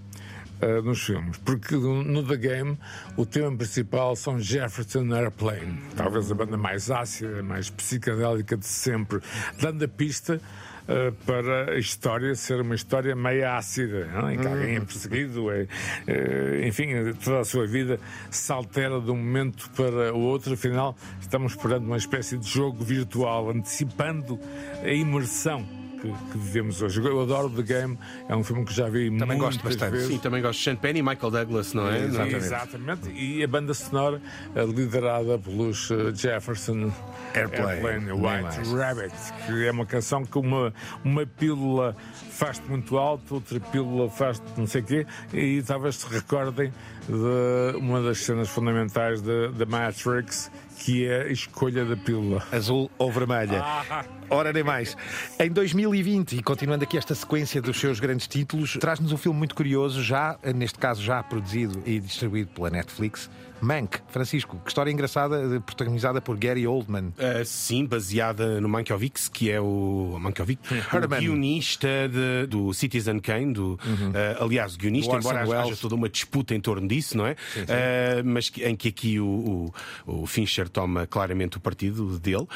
[0.61, 1.37] uh, nos filmes.
[1.37, 2.77] Porque no The Game
[3.17, 9.19] o tema principal são Jefferson Airplane, talvez a banda mais ácida, mais psicadélica de sempre,
[9.59, 10.39] dando a pista
[10.87, 14.31] uh, para a história ser uma história meio ácida, não?
[14.31, 19.11] em que alguém é perseguido, é, uh, enfim, toda a sua vida se altera de
[19.11, 24.39] um momento para o outro, afinal, estamos perante uma espécie de jogo virtual, antecipando
[24.83, 26.99] a imersão que, que, vivemos hoje.
[27.01, 29.91] Eu adoro The Game, é um filme que já vi Também gosto bastante.
[29.91, 30.08] Vezes.
[30.08, 32.05] Sim, também gosto de Sean Penn e Michael Douglas, não é?
[32.05, 32.36] Exatamente.
[32.36, 33.10] Exatamente.
[33.12, 34.21] E a banda sonora
[34.55, 36.91] liderada pelos Jefferson
[37.34, 41.95] Airplane, Airplane White Rabbit, que é uma canção que uma, uma pílula
[42.29, 46.71] faz-te muito alto, outra pílula faz-te não sei o quê, e talvez se recordem
[47.08, 52.43] de uma das cenas fundamentais da Matrix, que é a escolha da pílula.
[52.51, 53.61] Azul ou vermelha.
[53.63, 54.05] Ah.
[54.29, 54.97] Ora, nem mais.
[55.39, 59.55] Em 2020, e continuando aqui esta sequência dos seus grandes títulos, traz-nos um filme muito
[59.55, 63.29] curioso, já, neste caso, já produzido e distribuído pela Netflix.
[63.61, 67.07] Mank, Francisco, que história engraçada, protagonizada por Gary Oldman.
[67.07, 73.53] Uh, sim, baseada no Mankiewicz, que é o Mankiewicz, o guionista de, do Citizen Kane,
[73.53, 77.25] do, uh, aliás, o guionista, embora haja, haja toda uma disputa em torno disso, não
[77.25, 77.35] é?
[77.53, 77.65] Sim, sim.
[77.65, 79.71] Uh, mas que, em que aqui o,
[80.05, 82.47] o, o, Fincher toma claramente o partido dele,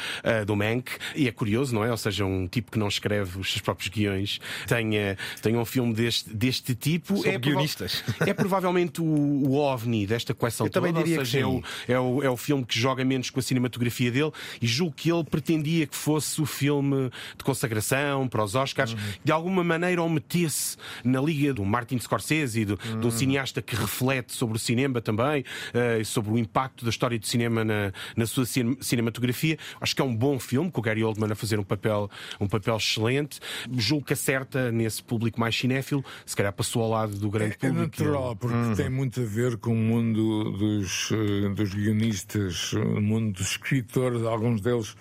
[0.45, 1.91] do Mank, e é curioso, não é?
[1.91, 5.93] Ou seja, um tipo que não escreve os seus próprios guiões tenha, tenha um filme
[5.93, 7.25] deste, deste tipo.
[7.27, 8.03] é guionistas.
[8.19, 12.23] é provavelmente o, o ovni desta coleção Eu toda ou seja, é o, é, o,
[12.23, 15.87] é o filme que joga menos com a cinematografia dele e julgo que ele pretendia
[15.87, 18.99] que fosse o filme de consagração para os Oscars, uhum.
[19.23, 22.99] de alguma maneira o metesse na liga do Martin Scorsese, do, uhum.
[22.99, 27.17] de um cineasta que reflete sobre o cinema também, uh, sobre o impacto da história
[27.17, 29.57] do cinema na, na sua cin cinematografia.
[29.79, 32.47] Acho que é um bom filme, com o Gary Oldman a fazer um papel, um
[32.47, 33.39] papel excelente.
[33.77, 37.57] Julgo que acerta nesse público mais cinéfilo, se calhar passou ao lado do grande é,
[37.57, 38.01] público.
[38.01, 38.75] É natural, porque uhum.
[38.75, 43.51] tem muito a ver com o mundo dos dos, eh, dos guionistas, o mundo dos
[43.51, 44.95] escritores, alguns deles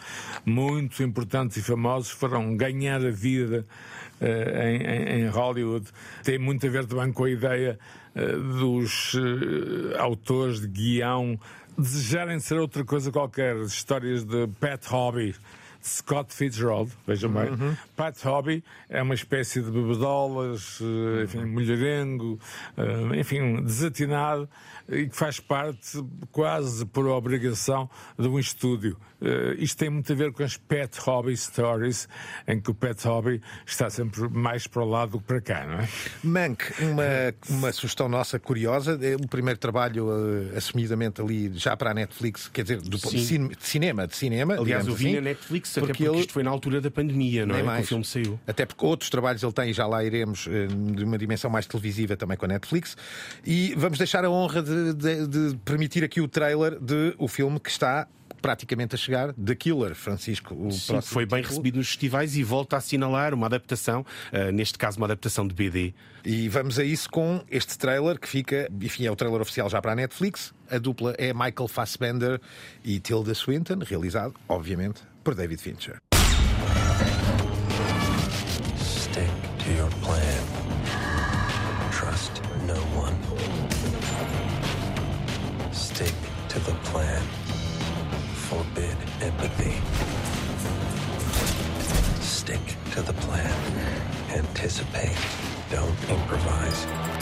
[0.44, 3.64] muito importantes e famosos, foram ganhar a vida
[4.20, 5.86] uh, em, em, Hollywood.
[6.24, 7.78] Tem muito a ver também com a ideia
[8.14, 9.16] uh, dos
[9.98, 11.38] autores de guião
[11.76, 13.56] desejarem ser outra coisa qualquer.
[13.56, 15.34] Histórias de Pat Hobby.
[15.80, 17.50] Scott Fitzgerald, vejam bem.
[17.50, 17.76] Uhum.
[17.96, 20.80] Pat Hobby é uma espécie de bebedolas,
[21.22, 22.38] enfim, mulherengo,
[23.16, 24.48] enfim, desatinado,
[24.88, 28.96] e que faz parte, quase por obrigação, de um estúdio.
[29.20, 32.08] Uh, isto tem muito a ver com as pet hobby stories,
[32.46, 35.66] em que o pet hobby está sempre mais para o lado do que para cá,
[35.66, 35.88] não é?
[36.22, 41.90] Mank, uma, uma sugestão nossa curiosa, é o primeiro trabalho uh, assumidamente ali já para
[41.90, 44.54] a Netflix, quer dizer, do, de, cin de, cinema, de cinema.
[44.54, 46.20] Aliás, eu vi assim, na Netflix, porque até porque ele...
[46.20, 47.62] isto foi na altura da pandemia, não é?
[47.62, 47.80] Mais.
[47.80, 48.40] Que o filme saiu.
[48.46, 51.66] Até porque outros trabalhos ele tem, e já lá iremos, uh, de uma dimensão mais
[51.66, 52.96] televisiva também com a Netflix.
[53.44, 57.58] E vamos deixar a honra de de, de, permitir aqui o trailer de o filme
[57.60, 58.08] que está
[58.40, 60.54] praticamente a chegar, The Killer, Francisco.
[60.54, 61.56] O Sim, foi bem título.
[61.56, 65.54] recebido nos festivais e volta a assinalar uma adaptação, uh, neste caso uma adaptação de
[65.54, 65.94] BD.
[66.24, 69.80] E vamos a isso com este trailer que fica, enfim, é o trailer oficial já
[69.80, 70.54] para a Netflix.
[70.70, 72.40] A dupla é Michael Fassbender
[72.84, 76.07] e Tilda Swinton, realizado, obviamente, por David Fincher.
[86.92, 87.22] Plan.
[88.48, 89.74] Forbid empathy.
[92.22, 93.52] Stick to the plan.
[94.30, 95.16] Anticipate.
[95.70, 97.17] Don't improvise.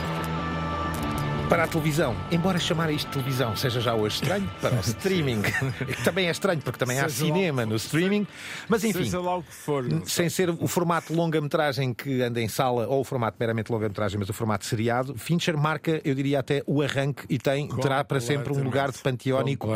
[1.48, 5.42] Para a televisão, embora chamar isto de televisão seja já hoje estranho, para o streaming,
[5.86, 8.26] que também é estranho porque também seja há cinema no streaming,
[8.68, 12.48] mas enfim, seja lá o que for, sem ser o formato longa-metragem que anda em
[12.48, 16.64] sala ou o formato meramente longa-metragem, mas o formato seriado, Fincher marca, eu diria até
[16.66, 19.68] o arranque e tem, terá para sempre um lugar de panteónico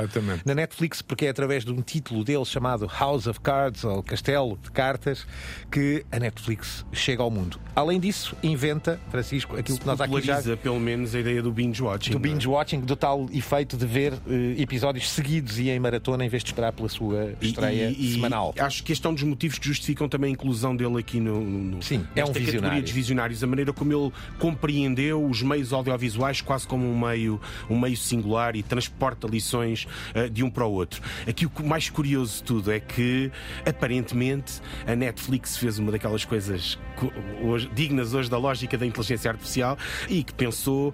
[0.45, 4.59] na Netflix, porque é através de um título dele chamado House of Cards ou Castelo
[4.61, 5.25] de Cartas
[5.71, 7.61] que a Netflix chega ao mundo.
[7.77, 12.13] Além disso, inventa, Francisco, aquilo que nós aqui já pelo menos a ideia do binge-watching.
[12.13, 12.21] Do é?
[12.21, 14.19] binge-watching, do tal efeito de ver uh,
[14.59, 18.55] episódios seguidos e em maratona em vez de esperar pela sua estreia e, e, semanal.
[18.57, 21.21] E acho que este é um dos motivos que justificam também a inclusão dele aqui
[21.21, 22.53] no, no Sim, é um visionário.
[22.53, 27.41] categoria dos visionários, a maneira como ele compreendeu os meios audiovisuais quase como um meio,
[27.69, 31.03] um meio singular e transporta lições uh, de um para o outro.
[31.29, 33.31] Aqui o mais curioso de tudo é que
[33.67, 36.79] aparentemente a Netflix fez uma daquelas coisas
[37.43, 40.93] hoje, dignas hoje da lógica da inteligência artificial e que pensou uh,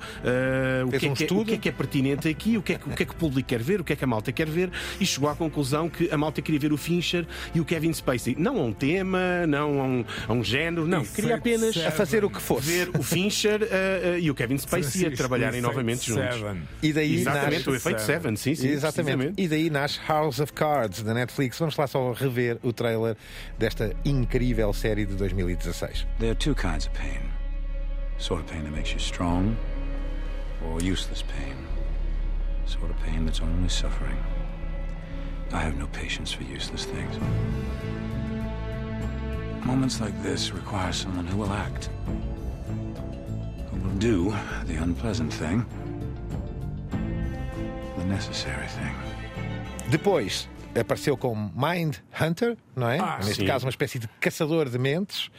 [0.83, 2.63] uh, o, que é um que é, o que é que é pertinente aqui, o
[2.63, 4.05] que é que, o que é que o público quer ver, o que é que
[4.05, 7.27] a malta quer ver, e chegou à conclusão que a malta queria ver o Fincher
[7.55, 8.37] e o Kevin Spacey.
[8.39, 11.03] Não a um tema, não a um, a um género, não.
[11.03, 11.89] Efeito Queria apenas Seven.
[11.89, 12.67] A fazer o que fosse.
[12.67, 13.67] ver o Fincher uh,
[14.15, 16.41] uh, e o Kevin Spacey a trabalharem novamente juntos.
[16.83, 17.71] E daí Exatamente, nasce...
[17.71, 18.69] o efeito Seven, sim, sim.
[18.69, 19.35] Exatamente.
[19.37, 21.59] E daí nasce House of Cards da Netflix.
[21.59, 23.17] Vamos lá só rever o trailer
[23.59, 26.07] desta incrível série de 2016.
[26.19, 27.37] There are two kinds of pain
[28.19, 29.57] sort of pain that makes you strong,
[30.65, 31.57] or useless pain.
[32.67, 34.17] Sort of pain that's only suffering.
[35.53, 37.17] I have no patience for useless things.
[39.65, 41.91] Moments like this require someone who will act,
[43.71, 44.35] who will do
[44.67, 45.65] the unpleasant thing,
[47.99, 48.95] the necessary thing.
[49.91, 52.99] Depois apareceu com Mind Hunter, não é?
[53.01, 53.47] Ah, Neste sim.
[53.47, 55.31] caso, uma espécie de caçador de mentes.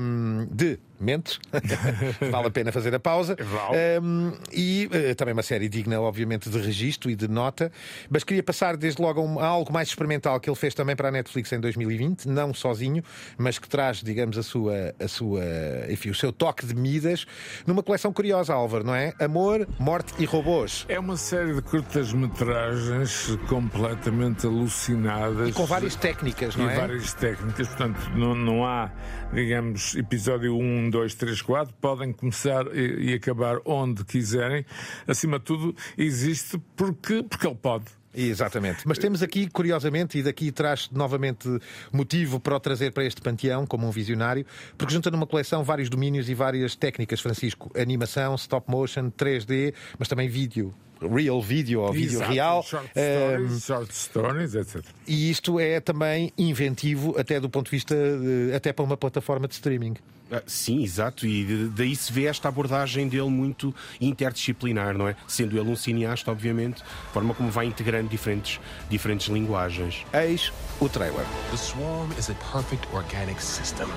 [0.00, 1.38] hum, de mentes.
[2.30, 3.36] vale a pena fazer a pausa.
[3.38, 3.76] Vale.
[4.02, 7.70] Hum, e eh, também uma série digna, obviamente, de registro e de nota.
[8.10, 10.94] Mas queria passar desde logo a, um- a algo mais experimental que ele fez também
[10.96, 13.02] para a Netflix em 2020, não sozinho,
[13.38, 15.42] mas que traz, digamos, a sua, a sua,
[15.88, 17.26] enfim, o seu toque de Midas
[17.66, 19.12] numa coleção curiosa, Álvaro, não é?
[19.20, 20.84] Amor, Morte e Robôs.
[20.88, 25.48] É uma série de curtas-metragens completamente alucinadas.
[25.48, 26.76] E com várias técnicas, não e é?
[26.76, 28.90] várias técnicas, portanto, não, não há,
[29.32, 34.64] digamos, episódio 1, 2, 3, 4, podem começar e, e acabar onde quiserem.
[35.06, 37.84] Acima de tudo, existe porque, porque ele pode.
[38.18, 38.78] Exatamente.
[38.86, 41.46] Mas temos aqui, curiosamente, e daqui traz novamente
[41.92, 44.46] motivo para o trazer para este panteão, como um visionário,
[44.78, 47.70] porque junta numa coleção vários domínios e várias técnicas, Francisco.
[47.78, 50.72] Animação, stop motion, 3D, mas também vídeo.
[50.98, 52.62] Real vídeo ou vídeo real.
[52.62, 54.82] Short stories, short stories, etc.
[55.06, 59.46] e isto é também inventivo, até do ponto de vista, de- até para uma plataforma
[59.46, 59.94] de streaming.
[60.30, 65.14] Ah, Sim, exato, e de- daí se vê esta abordagem dele muito interdisciplinar, não é?
[65.28, 68.58] Sendo ele um cineasta, obviamente, a forma como vai integrando diferentes,
[68.90, 70.04] diferentes linguagens.
[70.12, 71.24] Eis o trailer.
[71.52, 73.88] The swarm is a perfect organic system.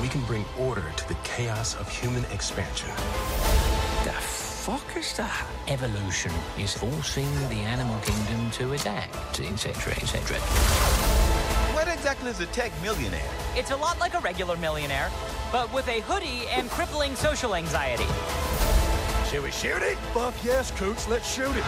[0.00, 2.88] We can bring order to the chaos of human expansion.
[4.04, 5.44] The fuck is that?
[5.68, 11.43] Evolution is forcing the animal kingdom to adapt, etc., etc.
[11.84, 13.30] What exactly is a tech millionaire?
[13.54, 15.10] It's a lot like a regular millionaire,
[15.52, 18.06] but with a hoodie and crippling social anxiety.
[19.30, 19.98] Shall we shoot it?
[20.14, 21.64] Fuck yes, Coots, let's shoot it.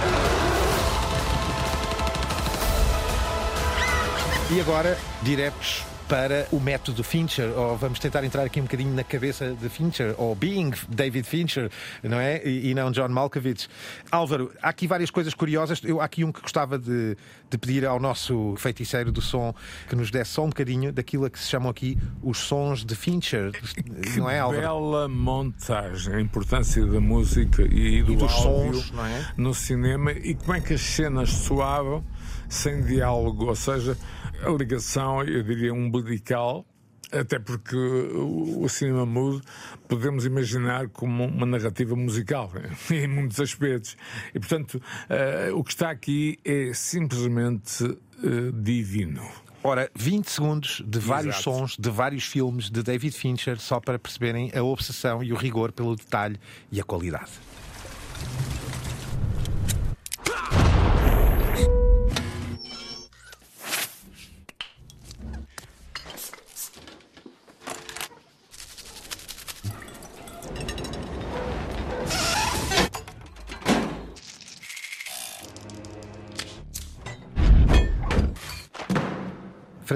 [4.50, 9.02] E agora, diretos para o método Fincher, ou vamos tentar entrar aqui um bocadinho na
[9.02, 11.70] cabeça de Fincher, ou Being David Fincher,
[12.02, 12.42] não é?
[12.44, 13.68] E, e não John Malkovich.
[14.10, 15.80] Álvaro, há aqui várias coisas curiosas.
[15.82, 17.16] Eu, há aqui um que gostava de,
[17.50, 19.54] de pedir ao nosso feiticeiro do som
[19.88, 23.52] que nos desse só um bocadinho daquilo que se chamam aqui os sons de Fincher,
[24.16, 24.60] não é, Álvaro?
[24.60, 29.32] Bela montagem, a importância da música e do dos áudio sons, não é?
[29.36, 32.04] no cinema e como é que as cenas soavam
[32.48, 33.96] sem diálogo, ou seja,
[34.42, 36.66] a ligação, eu diria, umbilical.
[37.12, 39.40] Até porque o cinema mudo
[39.86, 42.50] podemos imaginar como uma narrativa musical,
[42.90, 43.96] em muitos aspectos.
[44.34, 49.22] E, portanto, eh, o que está aqui é simplesmente eh, divino.
[49.62, 51.58] Ora, 20 segundos de vários Exato.
[51.58, 55.72] sons de vários filmes de David Fincher, só para perceberem a obsessão e o rigor
[55.72, 56.38] pelo detalhe
[56.72, 57.30] e a qualidade.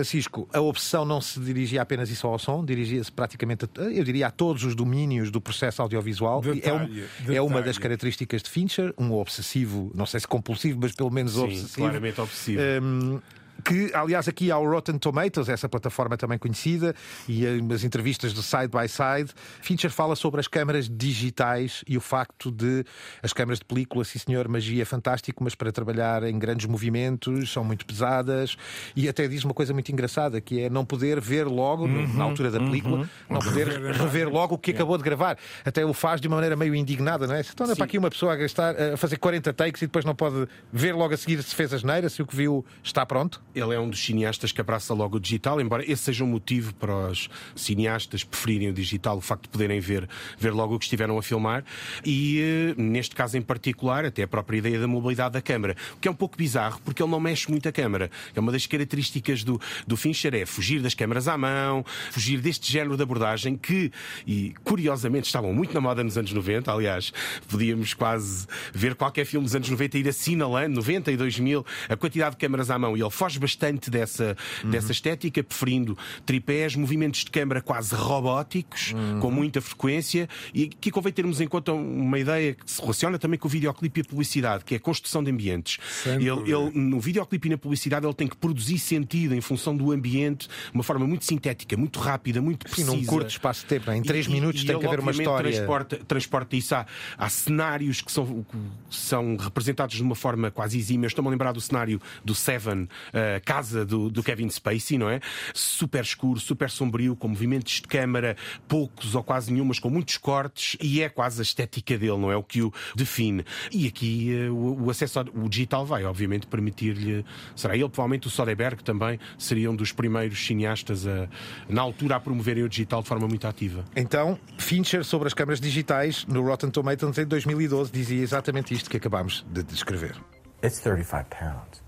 [0.05, 4.03] Francisco, a obsessão não se dirigia apenas e só ao som, dirigia-se praticamente, a, eu
[4.03, 6.41] diria, a todos os domínios do processo audiovisual.
[6.41, 6.87] Detalhe, é, um-
[7.21, 7.37] detalhe.
[7.37, 11.33] é uma das características de Fincher, um obsessivo, não sei se compulsivo, mas pelo menos
[11.33, 11.75] Sim, obsessivo.
[11.77, 12.63] claramente obsessivo.
[12.83, 13.21] Hum,
[13.61, 16.95] que, aliás, aqui há o Rotten Tomatoes, essa plataforma também conhecida,
[17.29, 19.33] e as entrevistas do Side by Side.
[19.63, 22.85] Fincher fala sobre as câmaras digitais e o facto de
[23.23, 27.53] as câmaras de película, sim senhor, magia é fantástico, mas para trabalhar em grandes movimentos
[27.53, 28.57] são muito pesadas.
[28.97, 32.25] E até diz uma coisa muito engraçada, que é não poder ver logo, no- na
[32.25, 35.37] altura da película, não poder Rever rever logo o que acabou de gravar.
[35.65, 37.41] Até o faz de uma maneira meio indignada, não é?
[37.41, 40.15] Então anda para aqui uma pessoa a gastar, a fazer 40 takes e depois não
[40.15, 43.41] pode ver logo a seguir se fez a geneira, se o que viu está pronto.
[43.55, 46.75] Ele é um dos cineastas que abraça logo o digital, embora esse seja um motivo
[46.75, 50.09] para os cineastas preferirem o digital, o facto de poderem ver,
[50.39, 51.65] ver logo o que estiveram a filmar.
[52.05, 55.99] E eh, neste caso em particular, até a própria ideia da mobilidade da câmara, o
[55.99, 58.11] que é um pouco bizarro porque ele não mexe muito a câmara.
[58.35, 62.71] É uma das características do, do Fincher é fugir das câmaras à mão, fugir deste
[62.71, 63.91] género de abordagem que,
[64.27, 66.73] e curiosamente, estavam muito na moda nos anos 90.
[66.73, 67.13] Aliás,
[67.49, 72.37] podíamos quase ver qualquer filme dos anos 90 ir assinalando, 90 e 2000, a quantidade
[72.37, 72.97] de câmaras à mão.
[72.97, 74.71] E ele foge bastante dessa, uhum.
[74.71, 79.21] dessa estética, preferindo tripés, movimentos de câmara quase robóticos, uhum.
[79.21, 80.29] com muita frequência.
[80.55, 84.01] E aqui convém termos em conta uma ideia que se relaciona também com o videoclipe
[84.01, 85.79] e a publicidade, que é a construção de ambientes.
[86.07, 89.93] Ele, ele, no videoclipe e na publicidade, ele tem que produzir sentido em função do
[89.93, 92.91] ambiente, de uma forma muito sintética, muito rápida, muito precisa.
[92.91, 95.11] Sim, num curto espaço de tempo, em três minutos e, tem e que haver uma
[95.11, 95.51] história.
[95.51, 96.75] Transporta, transporta isso.
[96.75, 98.57] Há, há cenários que são, que
[98.91, 101.07] são representados de uma forma quase exímia.
[101.07, 102.89] Estou-me a lembrar do cenário do Seven,
[103.37, 105.21] a casa do, do Kevin Spacey, não é?
[105.55, 108.37] Super escuro, super sombrio, com movimentos de câmara,
[108.69, 112.31] poucos ou quase nenhum, mas com muitos cortes, e é quase a estética dele, não
[112.31, 112.37] é?
[112.37, 113.45] O que o define.
[113.71, 117.25] E aqui uh, o, o, acesso ao o digital vai, obviamente, permitir-lhe.
[117.55, 121.29] Será ele, provavelmente o Soderbergh também, seria um dos primeiros cineastas a,
[121.69, 123.85] na altura a promoverem o digital de forma muito ativa.
[123.95, 128.97] Então, Fincher sobre as câmaras digitais no Rotten Tomatoes em 2012 dizia exatamente isto que
[128.97, 130.17] acabámos de descrever.
[130.63, 131.80] It's 35 pounds.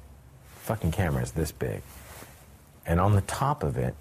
[0.62, 1.82] Fucking camera is this big.
[2.86, 3.96] And on the top of it,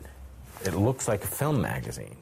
[0.64, 2.18] it looks like a film magazine.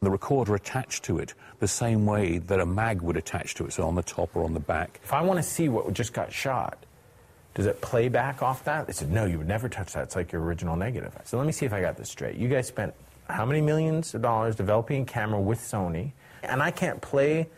[0.00, 3.72] The recorder attached to it the same way that a mag would attach to it,
[3.72, 5.00] so on the top or on the back.
[5.02, 6.78] If I want to see what just got shot,
[7.54, 8.86] does it play back off that?
[8.86, 10.04] They said, no, you would never touch that.
[10.04, 11.12] It's like your original negative.
[11.24, 12.36] So let me see if I got this straight.
[12.36, 12.94] You guys spent
[13.28, 17.48] how many millions of dollars developing a camera with Sony, and I can't play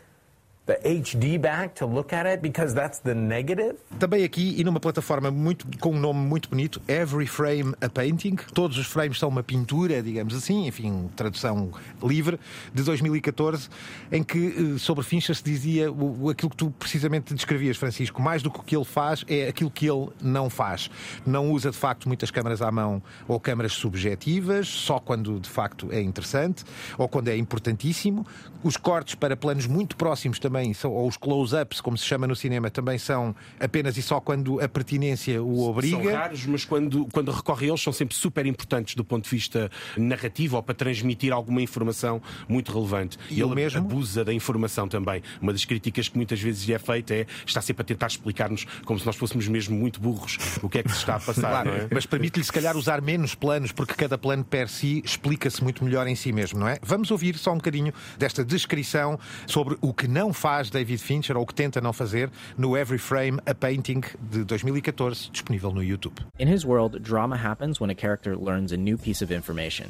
[3.99, 8.35] Também aqui e numa plataforma muito com um nome muito bonito, Every Frame a Painting.
[8.51, 11.69] Todos os frames são uma pintura, digamos assim, enfim, tradução
[12.01, 12.39] livre
[12.73, 13.69] de 2014,
[14.11, 15.87] em que eh, sobre Fincher se dizia
[16.31, 19.69] aquilo que tu precisamente descrevias, Francisco, mais do que o que ele faz é aquilo
[19.69, 20.89] que ele não faz.
[21.27, 25.91] Não usa de facto muitas câmaras à mão ou câmaras subjetivas, só quando de facto
[25.91, 26.63] é interessante
[26.97, 28.25] ou quando é importantíssimo.
[28.63, 32.25] Os cortes para planos muito próximos também também são, ou os close-ups, como se chama
[32.25, 35.97] no cinema, também são apenas e só quando a pertinência o obriga.
[35.97, 39.29] São raros, mas quando, quando recorre a eles são sempre super importantes do ponto de
[39.29, 43.17] vista narrativo ou para transmitir alguma informação muito relevante.
[43.29, 43.79] E ele mesmo?
[43.79, 45.21] abusa da informação também.
[45.41, 48.65] Uma das críticas que muitas vezes lhe é feita é está sempre a tentar explicar-nos
[48.85, 51.49] como se nós fôssemos mesmo muito burros o que é que se está a passar.
[51.49, 51.87] claro, é?
[51.91, 56.07] Mas permite-lhe, se calhar, usar menos planos, porque cada plano per si explica-se muito melhor
[56.07, 56.79] em si mesmo, não é?
[56.81, 61.43] Vamos ouvir só um bocadinho desta descrição sobre o que não faz David Fincher, ou
[61.43, 66.21] que tenta não fazer, no Every Frame a Painting de 2014, disponível no YouTube.
[66.37, 69.89] In his world, drama happens when a character learns a new piece of information.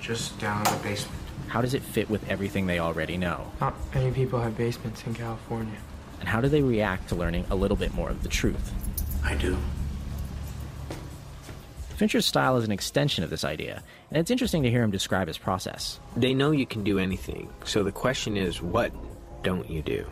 [0.00, 1.20] Just down the basement.
[1.48, 3.52] How does it fit with everything they already know?
[3.60, 5.78] Not many people have basements in California.
[6.20, 8.72] And how do they react to learning a little bit more of the truth?
[9.22, 9.58] I do.
[11.96, 15.28] Fincher's style is an extension of this idea, and it's interesting to hear him describe
[15.28, 16.00] his process.
[16.16, 18.90] They know you can do anything, so the question is what
[19.42, 20.06] don't you do?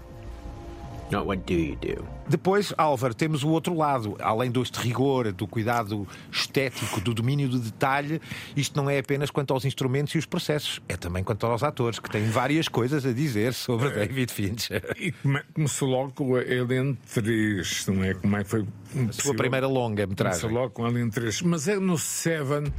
[1.10, 2.06] Not what do you do?
[2.28, 4.16] Depois, Álvaro, temos o outro lado.
[4.20, 8.20] Além deste rigor, do cuidado estético, do domínio do detalhe,
[8.56, 11.98] isto não é apenas quanto aos instrumentos e os processos, é também quanto aos atores,
[11.98, 14.06] que têm várias coisas a dizer sobre é.
[14.06, 14.84] David Fincher.
[14.96, 15.12] E
[15.52, 18.14] começou logo com Alien 3, não é?
[18.14, 18.64] Como é que foi?
[19.08, 20.40] A sua primeira longa-metragem.
[20.40, 21.42] Começou logo com Alien 3.
[21.42, 22.72] Mas é no Seven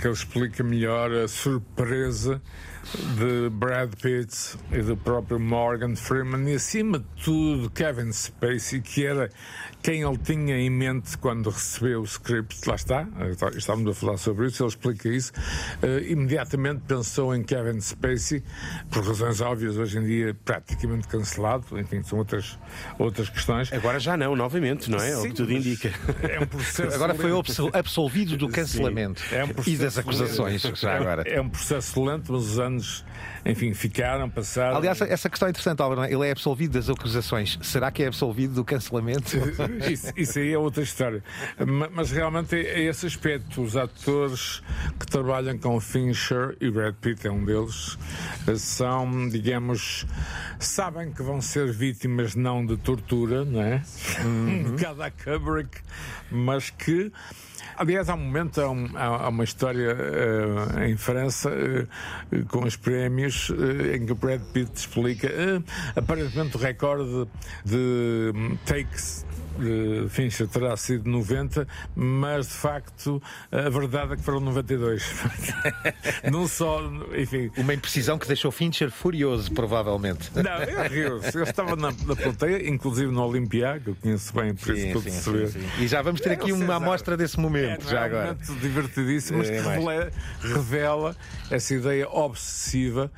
[0.00, 2.40] que ele explica melhor a surpresa
[3.16, 9.04] de Brad Pitt e do próprio Morgan Freeman e, acima de tudo, Kevin Spacey, que
[9.04, 9.30] era
[9.82, 13.06] quem ele tinha em mente quando recebeu o script, lá está,
[13.56, 15.32] estávamos a falar sobre isso, ele explica isso,
[15.82, 18.42] uh, imediatamente pensou em Kevin Spacey,
[18.90, 22.58] por razões óbvias, hoje em dia praticamente cancelado, enfim, são outras,
[22.98, 23.72] outras questões.
[23.72, 25.12] Agora já não, novamente, não é?
[25.12, 25.90] Sim, o que tudo indica.
[26.22, 27.30] É um processo agora foi
[27.72, 31.22] absolvido do cancelamento é um e das acusações, já agora.
[31.26, 33.04] É um processo lento, mas os anos
[33.44, 34.76] enfim, ficaram, passaram.
[34.76, 36.02] Aliás, essa questão é interessante, Álvaro.
[36.02, 36.12] É?
[36.12, 37.58] Ele é absolvido das acusações.
[37.62, 39.36] Será que é absolvido do cancelamento?
[39.90, 41.22] isso, isso aí é outra história.
[41.92, 43.62] Mas realmente é esse aspecto.
[43.62, 44.62] Os atores
[44.98, 47.98] que trabalham com Fincher, e Brad Pitt é um deles,
[48.56, 50.06] são, digamos,
[50.58, 53.82] sabem que vão ser vítimas não de tortura, não é?
[54.22, 54.50] Uhum.
[54.60, 55.80] Um bocado a Kubrick,
[56.30, 57.10] mas que
[57.80, 62.76] Aliás, há um momento, há, um, há uma história uh, em França uh, com os
[62.76, 65.28] prémios uh, em que o Brad Pitt explica
[65.96, 67.28] aparentemente o recorde
[67.64, 69.24] de um, takes
[69.60, 75.04] de Fincher terá sido 90, mas de facto a verdade é que foram 92.
[76.30, 76.80] não só,
[77.16, 77.50] enfim.
[77.56, 80.30] Uma imprecisão que deixou Fincher furioso, provavelmente.
[80.34, 84.54] Não, eu rio Eu estava na, na plateia, inclusive no Olimpiá, que eu conheço bem,
[84.54, 85.60] por isso tudo se vê.
[85.78, 88.26] E já vamos ter É, aqui uma amostra desse momento, É, já é um agora.
[88.32, 89.78] momento divertidíssimo, mas que É, mais.
[89.78, 90.10] revela,
[90.42, 91.16] revela
[91.50, 93.10] essa ideia obsessiva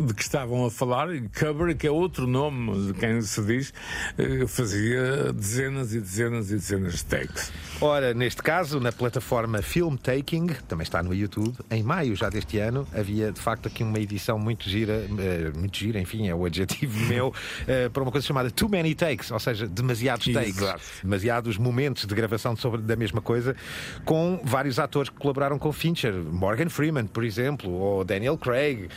[0.00, 3.72] de que estavam a falar, Kubrick é outro nome de quem se diz,
[4.18, 7.52] eh, fazia dezenas e dezenas e dezenas de takes.
[7.80, 12.86] Ora, neste caso, na plataforma Filmtaking, também está no YouTube, em maio já deste ano,
[12.94, 16.98] havia de facto aqui uma edição muito gira, eh, muito gira, enfim, é o adjetivo
[17.06, 17.32] meu,
[17.66, 20.82] eh, para uma coisa chamada Too Many Takes, ou seja, demasiados takes, Exato.
[21.02, 23.56] demasiados momentos de gravação sobre, da mesma coisa,
[24.04, 28.88] com vários atores que colaboraram com Fincher, Morgan Freeman, por exemplo, ou Daniel Craig.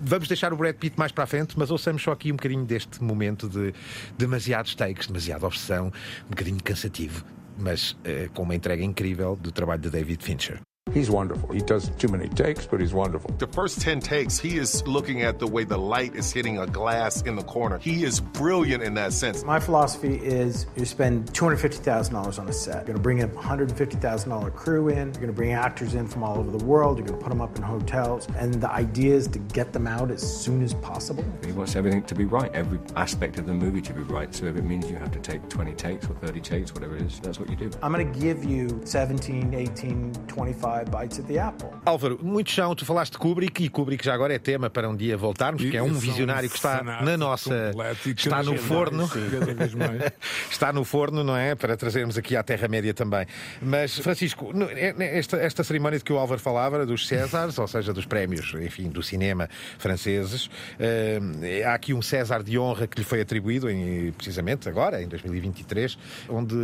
[0.00, 2.64] Vamos deixar o Brad Pitt mais para a frente, mas ouçamos só aqui um bocadinho
[2.64, 3.72] deste momento de
[4.16, 5.92] demasiados takes, demasiada obsessão,
[6.26, 7.24] um bocadinho cansativo,
[7.58, 10.60] mas eh, com uma entrega incrível do trabalho de David Fincher.
[10.96, 11.52] He's wonderful.
[11.52, 13.30] He does too many takes, but he's wonderful.
[13.36, 16.66] The first 10 takes, he is looking at the way the light is hitting a
[16.66, 17.76] glass in the corner.
[17.76, 19.44] He is brilliant in that sense.
[19.44, 22.76] My philosophy is you spend $250,000 on a set.
[22.76, 24.96] You're going to bring a $150,000 crew in.
[24.96, 26.96] You're going to bring actors in from all over the world.
[26.96, 28.26] You're going to put them up in hotels.
[28.38, 31.26] And the idea is to get them out as soon as possible.
[31.44, 34.34] He wants everything to be right, every aspect of the movie to be right.
[34.34, 37.02] So if it means you have to take 20 takes or 30 takes, whatever it
[37.02, 37.70] is, that's what you do.
[37.82, 41.68] I'm going to give you 17, 18, 25 bites at the apple.
[41.84, 44.96] Álvaro, muito chão, tu falaste de Kubrick e Kubrick já agora é tema para um
[44.96, 47.72] dia voltarmos, porque é um visionário que está na nossa.
[48.04, 49.08] está no forno.
[50.50, 51.54] está no forno, não é?
[51.54, 53.26] Para trazermos aqui à Terra-média também.
[53.60, 57.92] Mas, Francisco, no- esta, esta cerimónia de que o Álvaro falava, dos Césars, ou seja,
[57.92, 59.48] dos prémios, enfim, do cinema
[59.78, 65.02] franceses, eh, há aqui um César de honra que lhe foi atribuído, em, precisamente agora,
[65.02, 65.98] em 2023,
[66.28, 66.54] onde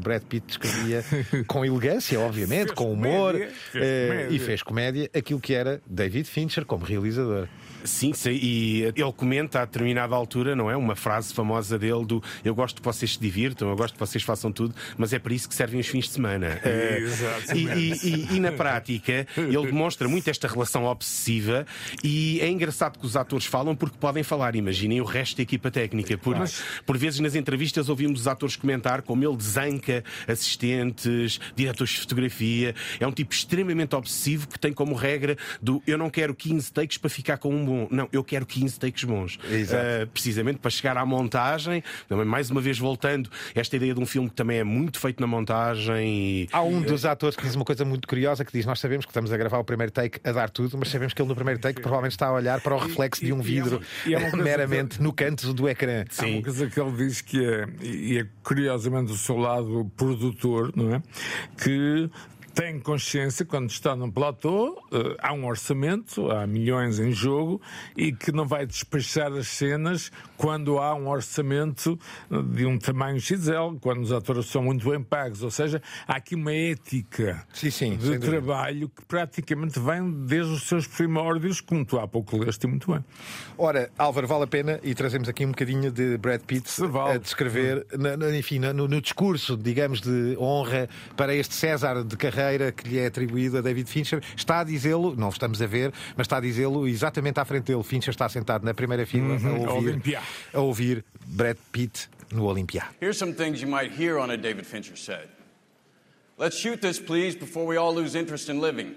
[0.00, 1.04] Brad Pitt escrevia
[1.46, 3.34] com elegância, obviamente, com humor,
[3.70, 4.36] fez eh, comédia.
[4.36, 7.48] e fez comédia aquilo que era David Fincher como realizador.
[7.84, 10.76] Sim, sim, e ele comenta a determinada altura, não é?
[10.76, 14.22] Uma frase famosa dele do eu gosto que vocês se divirtam, eu gosto que vocês
[14.22, 16.60] façam tudo, mas é para isso que servem os fins de semana.
[16.64, 17.00] Eh,
[17.54, 17.92] e, e-
[18.32, 21.66] e- e na prática, ele demonstra muito esta relação obsessiva
[22.02, 24.54] e é engraçado que os atores falam porque podem falar.
[24.56, 26.16] Imaginem o resto da equipa técnica.
[26.16, 26.36] Por,
[26.86, 30.02] por vezes nas entrevistas ouvimos os atores comentar como ele desanca
[30.56, 32.74] assistentes, diretores de fotografia.
[33.00, 36.98] É um tipo extremamente obsessivo que tem como regra do eu não quero 15 takes
[36.98, 37.88] para ficar com um bom.
[37.90, 39.38] Não, eu quero 15 takes bons.
[39.50, 41.82] Eh, precisamente para chegar à montagem.
[42.08, 45.20] Também, mais uma vez, voltando, esta ideia de um filme que também é muito feito
[45.20, 46.42] na montagem.
[46.42, 46.48] E...
[46.52, 49.10] Há um dos atores que diz uma coisa muito curiosa que diz: Nós sabemos que
[49.10, 51.60] estamos a gravar o primeiro take a dar tudo, mas sabemos que ele no primeiro
[51.60, 55.00] take provavelmente está a olhar para o reflexo de um vidro e é coisa meramente
[55.02, 56.04] no canto do ecrã.
[56.18, 60.72] Há uma coisa que ele diz que é, e é curiosamente o seu lado produtor,
[60.76, 61.02] não é?
[61.62, 62.10] Que
[62.54, 67.62] tem consciência quando está num platô, eh, há um orçamento, há milhões em jogo
[67.96, 71.98] e que não vai despachar as cenas quando há um orçamento
[72.30, 75.42] eh, de um tamanho XL, quando os atores são muito bem pagos.
[75.42, 78.26] Ou seja, há aqui uma ética sim, sem de dúvida.
[78.26, 83.02] trabalho que praticamente vem desde os seus primórdios, como tu há pouco leste muito bem.
[83.56, 86.68] Ora, Álvaro, vale a pena e trazemos aqui um bocadinho de Brad Pitt
[87.14, 90.86] a descrever, na- na- enfim, no, no discurso, digamos, de honra
[91.16, 92.41] para este César de carreira
[92.76, 94.22] que lhe é atribuído a David Fincher.
[94.36, 97.82] Está a dizê-lo, não estamos a ver, mas está a dizê-lo exatamente à frente dele.
[97.82, 100.18] Fincher está sentado na primeira fila Uhum, a, ouvir,
[100.52, 102.84] a ouvir Brad Pitt no Olympia.
[103.00, 105.28] Here's some things you might hear on a David Fincher set.
[106.38, 108.94] Let's shoot this, please, before we all lose interest in living.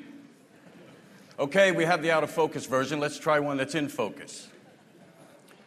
[1.38, 3.00] Okay, we have the out of focus version.
[3.00, 4.48] Let's try one that's in focus.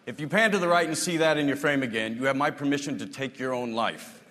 [0.07, 2.37] If you pan to the right and see that in your frame again, you have
[2.37, 4.23] my permission to take your own life.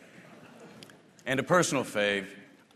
[1.27, 2.25] And a personal fave,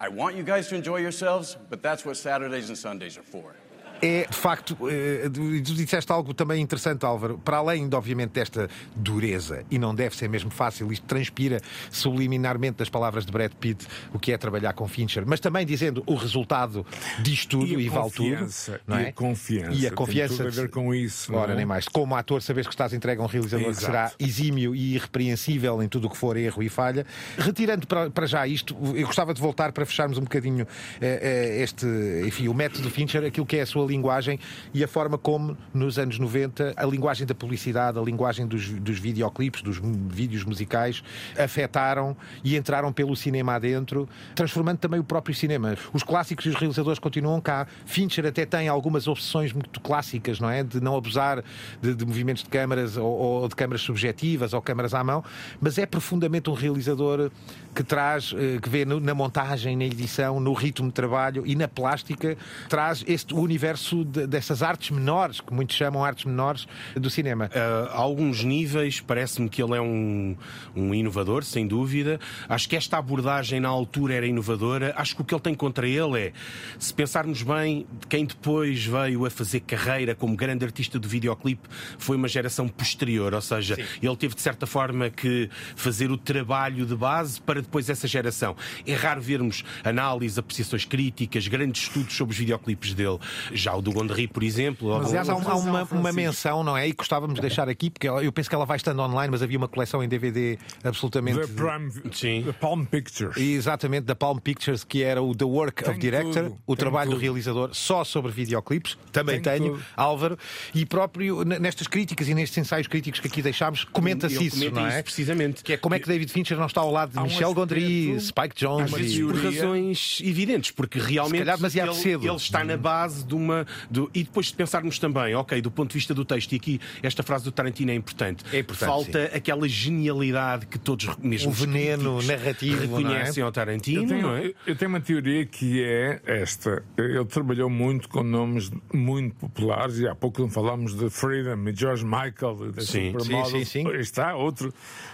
[0.01, 3.53] I want you guys to enjoy yourselves, but that's what Saturdays and Sundays are for.
[4.01, 7.37] É, de facto, eh, tu disseste algo também interessante, Álvaro.
[7.43, 12.77] Para além, de, obviamente, desta dureza, e não deve ser mesmo fácil, isto transpira subliminarmente
[12.77, 16.15] das palavras de Brad Pitt, o que é trabalhar com Fincher, mas também dizendo o
[16.15, 16.85] resultado
[17.21, 18.29] diz tudo e, a vale tudo.
[18.31, 19.09] confiança, Não e é?
[19.09, 19.71] a confiança.
[19.73, 20.35] E a Tem confiança.
[20.37, 21.31] tudo a ver com isso.
[21.31, 21.55] não Ora, é?
[21.55, 21.87] nem mais.
[21.87, 23.85] Como ator, sabes que estás entregue a um realizador que Exato.
[23.85, 27.05] será exímio e irrepreensível em tudo o que for erro e falha.
[27.37, 30.65] Retirando para, para já isto, eu gostava de voltar para fecharmos um bocadinho
[30.99, 31.19] eh,
[31.59, 31.85] eh, este,
[32.25, 34.39] enfim, o método Fincher, aquilo que é a sua linguagem
[34.73, 38.97] e a forma como, nos anos 90, a linguagem da publicidade, a linguagem dos, dos
[38.97, 39.79] videoclipes, dos
[40.09, 41.03] vídeos musicais,
[41.37, 45.75] afetaram e entraram pelo cinema adentro, transformando também o próprio cinema.
[45.93, 47.67] Os clássicos e os realizadores continuam cá.
[47.85, 50.63] Fincher até tem algumas obsessões muito clássicas, não é?
[50.63, 51.43] De não abusar
[51.81, 55.23] de, de movimentos de câmaras ou, ou, de câmaras subjetivas ou câmaras à mão,
[55.59, 57.31] mas é profundamente um realizador
[57.73, 61.67] que traz, eh, que vê na montagem, na edição, no ritmo de trabalho e na
[61.67, 62.37] plástica,
[62.69, 67.45] traz este universo de, dessas artes menores, que muitos chamam artes menores, do cinema.
[67.45, 70.35] Uh, a alguns níveis, parece-me que ele é um,
[70.75, 72.19] um inovador, sem dúvida.
[72.47, 74.93] Acho que esta abordagem na altura era inovadora.
[74.97, 76.33] Acho que o que ele tem contra ele é,
[76.79, 81.67] se pensarmos bem, quem depois veio a fazer carreira como grande artista do videoclipe
[81.97, 83.83] foi uma geração posterior, ou seja, Sim.
[84.01, 88.55] ele teve de certa forma que fazer o trabalho de base para depois essa geração.
[88.85, 93.19] É raro vermos análise, apreciações críticas, grandes estudos sobre os videoclipes dele.
[93.53, 94.97] Já o do Gondry, por exemplo.
[94.97, 96.87] Mas, aliás, há, há uma, uma, menção, não é?
[96.87, 99.57] E gostávamos de deixar aqui, porque eu penso que ela vai estando online, mas havia
[99.57, 101.39] uma coleção em DVD absolutamente.
[101.39, 102.43] The, Prime, Sim.
[102.43, 103.37] The Palm Pictures.
[103.37, 107.11] Exatamente, da Palm Pictures, que era o The Work tem of Director, tudo, o trabalho
[107.11, 107.19] tudo.
[107.19, 108.97] do realizador só sobre videoclipes.
[109.11, 109.83] Também tenho, tudo.
[109.95, 110.37] Álvaro.
[110.73, 114.95] E próprio nestas críticas e nestes ensaios críticos que aqui deixámos, comenta-se isso, não é?
[114.95, 115.63] Isso, precisamente.
[115.63, 118.19] Que é como é que David Fincher não está ao lado de Há Michel Gondry,
[118.19, 118.91] Spike Jones.
[118.91, 119.21] E...
[119.21, 122.25] Por razões evidentes, porque realmente ele, cedo.
[122.25, 123.60] ele está na base de uma.
[123.89, 126.81] Do, e depois de pensarmos também, ok, do ponto de vista do texto, e aqui
[127.01, 128.43] esta frase do Tarantino é importante.
[128.51, 129.37] É importante Falta sim.
[129.37, 133.45] aquela genialidade que todos, mesmo o veneno narrativo, reconhecem é?
[133.45, 134.03] ao Tarantino.
[134.03, 134.53] Eu tenho, não é?
[134.65, 136.83] eu tenho uma teoria que é esta.
[136.97, 142.03] Ele trabalhou muito com nomes muito populares e há pouco falámos de Freedom e George
[142.03, 143.87] Michael, da sim, sim, sim, sim.
[143.91, 144.73] Está outro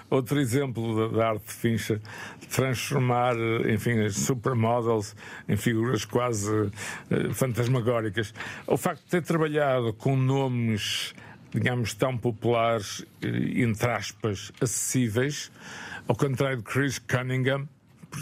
[0.10, 2.02] outro exemplo da, arte de Fincher,
[2.50, 3.36] transformar,
[3.70, 5.16] enfim, as supermodels
[5.48, 8.34] em figuras quase uh, fantasmagóricas.
[8.66, 11.14] O facto de ter trabalhado com nomes,
[11.52, 15.52] digamos, tão populares, entre aspas, acessíveis,
[16.08, 17.68] ao contrário de Chris Cunningham,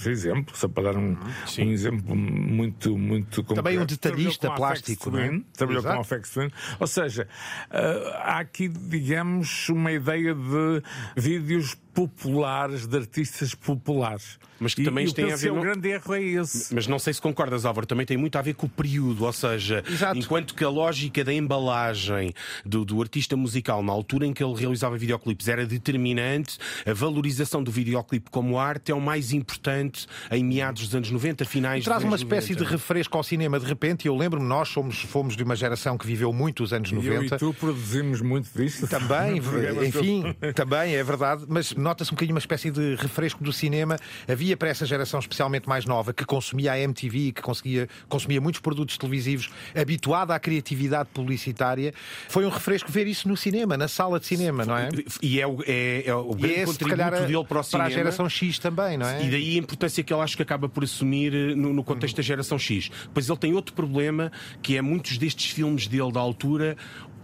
[0.02, 1.18] por exemplo, só para dar um,
[1.60, 3.56] um exemplo muito, muito concreto.
[3.56, 5.42] Também um detalhista plástico, Twin, é?
[5.58, 5.96] Trabalhou Exato.
[5.96, 6.52] com a FX Twin.
[6.80, 7.28] Ou seja,
[7.70, 10.82] uh, há aqui, digamos, uma ideia de
[11.16, 14.38] vídeos populares, de artistas populares.
[14.60, 15.52] Mas que também e, tem a ver.
[15.52, 16.74] O grande erro é esse.
[16.74, 19.34] Mas não sei se concordas, Álvaro, também tem muito a ver com o período, ou
[19.34, 20.18] seja, Exato.
[20.18, 22.34] enquanto que a lógica da embalagem
[22.66, 27.64] do, do, artista musical na altura em que ele realizava videoclipes era determinante, a valorização
[27.64, 32.02] do videoclipe como arte é o mais importante em meados dos anos 90, finais Traz
[32.02, 32.66] dos uma espécie 90.
[32.66, 35.98] de refresco ao cinema de repente, e eu lembro-me, nós somos, fomos de uma geração
[35.98, 37.14] que viveu muito os anos 90.
[37.14, 38.88] Eu e tu produzimos muito disto.
[38.88, 39.38] Também,
[39.86, 40.24] enfim,
[40.54, 43.98] também é verdade, mas nota-se um bocadinho uma espécie de refresco do cinema.
[44.28, 48.60] Havia para essa geração especialmente mais nova que consumia a MTV, que conseguia, consumia muitos
[48.60, 51.94] produtos televisivos, habituada à criatividade publicitária.
[52.28, 54.90] Foi um refresco ver isso no cinema, na sala de cinema, não é?
[55.22, 57.86] E é o, é, é o grande e esse, contributo calhar, dele para o cinema.
[57.86, 59.24] Para a geração X também, não é?
[59.24, 62.18] E daí a importância que ele acho que acaba por assumir eh, no, no contexto
[62.18, 62.90] da geração X.
[63.14, 64.32] Pois ele tem outro problema,
[64.62, 66.76] que é muitos destes filmes dele da altura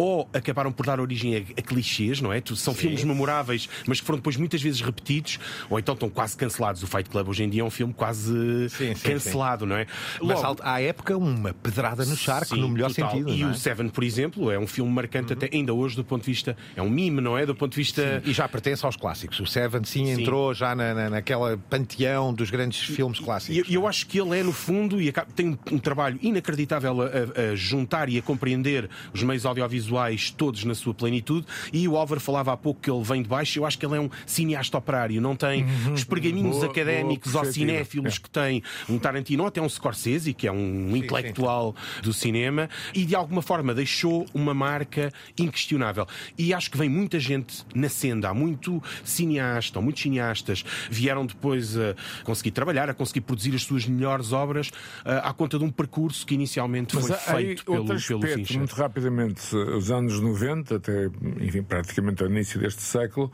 [0.02, 2.42] ou acabaram por dar origem a, a clichês, não é?
[2.56, 2.80] São Sim.
[2.80, 5.40] filmes memoráveis, mas que foram depois muitas vezes repetidos,
[5.70, 6.82] ou então estão quase cancelados.
[6.82, 9.86] O Fight Club hoje em dia é um filme quase sim, sim, cancelado, não é?
[10.20, 13.12] Mas Logo, à época, uma pedrada no charco, no melhor total.
[13.12, 13.30] sentido.
[13.32, 13.46] E é?
[13.46, 15.38] o Seven, por exemplo, é um filme marcante uhum.
[15.38, 16.58] até ainda hoje do ponto de vista.
[16.76, 17.46] É um mime, não é?
[17.46, 18.24] Do ponto de vista.
[18.26, 19.40] E já pertence aos clássicos.
[19.40, 23.56] O Seven, sim, entrou já na, na, naquela panteão dos grandes filmes clássicos.
[23.56, 27.06] E eu, eu acho que ele é, no fundo, e tem um trabalho inacreditável a,
[27.06, 29.91] a, a juntar e a compreender os meios audiovisuais
[30.38, 31.46] todos na sua plenitude.
[31.74, 33.60] E o Álvaro falava há pouco que ele vem de baixo.
[33.60, 35.94] Eu acho que ele é um cineasta operário, não tem Uhum.
[35.94, 38.20] os pergaminhos Boa- académicos boa ou cinéfilos é.
[38.20, 43.06] que tem um Tarantino ou até um Scorsese, que é um intelectual do cinema, e
[43.06, 46.08] de alguma forma deixou uma marca inquestionável.
[46.38, 48.30] E acho que vem muita gente na senda.
[48.30, 53.64] Há muito cineasta, ou muitos cineastas vieram depois a conseguir trabalhar, a conseguir produzir as
[53.64, 54.72] suas melhores obras
[55.06, 58.58] ah, à conta de um percurso que inicialmente Mas foi feito pelo, pelo aspecto, Fincher.
[58.58, 59.42] muito rapidamente,
[59.76, 61.06] os anos 90, até,
[61.40, 63.32] enfim, praticamente ao início deste século,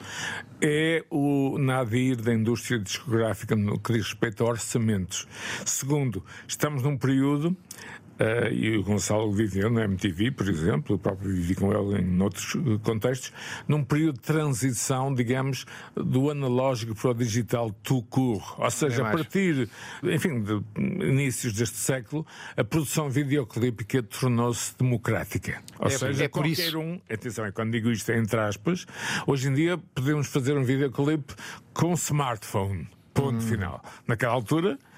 [0.62, 5.28] é o nadir da indústria discográfica no que diz respeito a orçamentos.
[5.66, 7.56] Segundo, estamos num período
[8.20, 12.22] eh, e o Gonçalo viveu na MTV, por exemplo, eu próprio vivi com ele em
[12.22, 13.32] outros eh, contextos,
[13.68, 15.66] num período de transição, digamos,
[15.96, 18.44] do analógico para o digital tout court.
[18.58, 19.70] Ou seja, a partir,
[20.04, 20.62] enfim, de
[21.06, 25.62] inícios deste século, a produção videoclípica tornou-se democrática.
[25.80, 28.86] Ou É- seja, é qualquer isso- um, atenção, é quando digo isto é entre aspas,
[29.26, 31.34] hoje em dia podemos fazer um videoclipe
[31.74, 32.88] com smartphone.
[33.14, 33.84] Ponto final.
[34.08, 34.97] Naquela altura uh,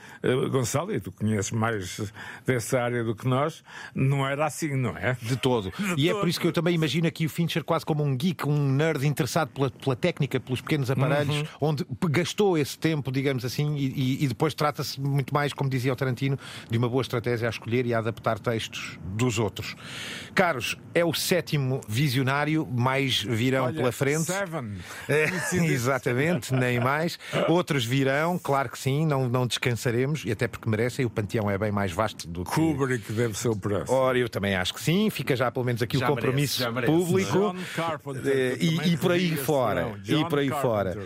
[0.49, 2.11] Gonçalo, e tu conheces mais
[2.45, 3.63] dessa área do que nós,
[3.93, 5.17] não era assim, não é?
[5.21, 5.71] De todo.
[5.71, 6.17] De e todo.
[6.17, 8.71] é por isso que eu também imagino aqui o Fincher quase como um geek, um
[8.71, 11.47] nerd interessado pela, pela técnica, pelos pequenos aparelhos, uhum.
[11.61, 15.95] onde gastou esse tempo, digamos assim, e, e depois trata-se muito mais, como dizia o
[15.95, 16.37] Tarantino,
[16.69, 19.75] de uma boa estratégia a escolher e a adaptar textos dos outros.
[20.33, 24.23] Caros, é o sétimo visionário, mais virão Olha, pela frente.
[24.23, 24.77] Seven.
[25.07, 25.25] É,
[25.65, 27.19] exatamente, nem mais.
[27.47, 31.57] Outros virão, claro que sim, não, não descansaremos, e até porque merecem, o panteão é
[31.57, 32.51] bem mais vasto do que.
[32.51, 33.97] Kubrick deve ser o próximo.
[33.97, 36.91] Ora, eu também acho que sim, fica já pelo menos aqui já o compromisso merece,
[36.91, 37.05] merece.
[37.05, 37.31] público.
[37.31, 39.95] John Carpenter, e, e por aí fora.
[40.05, 40.97] E por aí fora.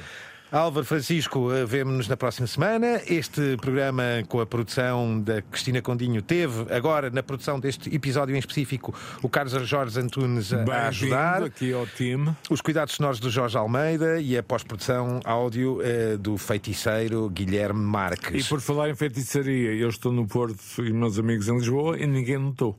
[0.53, 3.01] Álvaro Francisco, eh, vemo-nos na próxima semana.
[3.07, 8.37] Este programa com a produção da Cristina Condinho teve agora na produção deste episódio em
[8.37, 8.93] específico
[9.23, 11.41] o Carlos Jorge Antunes a, ajudar.
[11.41, 12.35] aqui ao time.
[12.51, 18.45] Os cuidados sonoros do Jorge Almeida e a pós-produção áudio eh, do feiticeiro Guilherme Marques.
[18.45, 22.05] E por falar em feitiçaria, eu estou no Porto e meus amigos em Lisboa e
[22.05, 22.77] ninguém notou.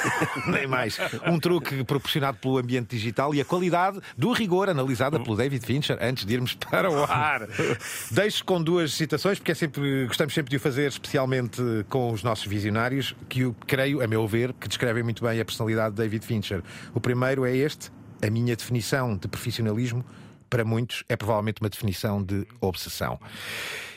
[0.46, 0.98] Nem mais.
[1.26, 5.96] Um truque proporcionado pelo ambiente digital e a qualidade do rigor analisada pelo David Fincher
[6.02, 7.48] antes de irmos para o ar ar.
[8.10, 12.22] Deixo com duas citações, porque é sempre, gostamos sempre de o fazer, especialmente com os
[12.22, 16.02] nossos visionários, que eu creio, a meu ver, que descrevem muito bem a personalidade de
[16.02, 16.62] David Fincher.
[16.94, 17.90] O primeiro é este:
[18.22, 20.04] a minha definição de profissionalismo,
[20.48, 23.18] para muitos, é provavelmente uma definição de obsessão.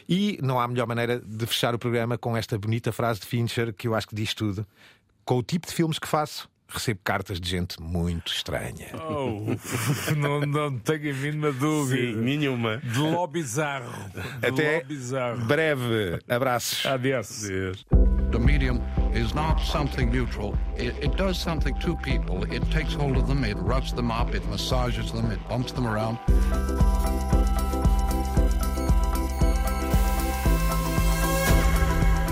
[0.09, 3.73] E não há melhor maneira de fechar o programa com esta bonita frase de Fincher,
[3.73, 4.65] que eu acho que diz tudo.
[5.25, 8.87] Com o tipo de filmes que faço, recebo cartas de gente muito estranha.
[9.09, 9.55] Oh,
[10.15, 12.13] não, não tenho a mínima dúvida.
[12.13, 12.77] Sim, nenhuma.
[12.77, 13.91] De ló bizarro.
[14.39, 15.45] De Até ló bizarro.
[15.45, 16.19] breve.
[16.29, 16.85] Abraços.
[16.85, 17.43] Adeus.
[17.45, 17.85] Adeus.
[18.31, 18.81] The medium
[19.15, 20.53] is not something neutral.
[20.77, 22.43] It, it does something to people.
[22.53, 25.87] It takes hold of them, it roughs them up, it massages them, it bumps them
[25.87, 26.17] around.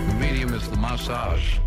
[0.08, 1.58] The medium is the massage.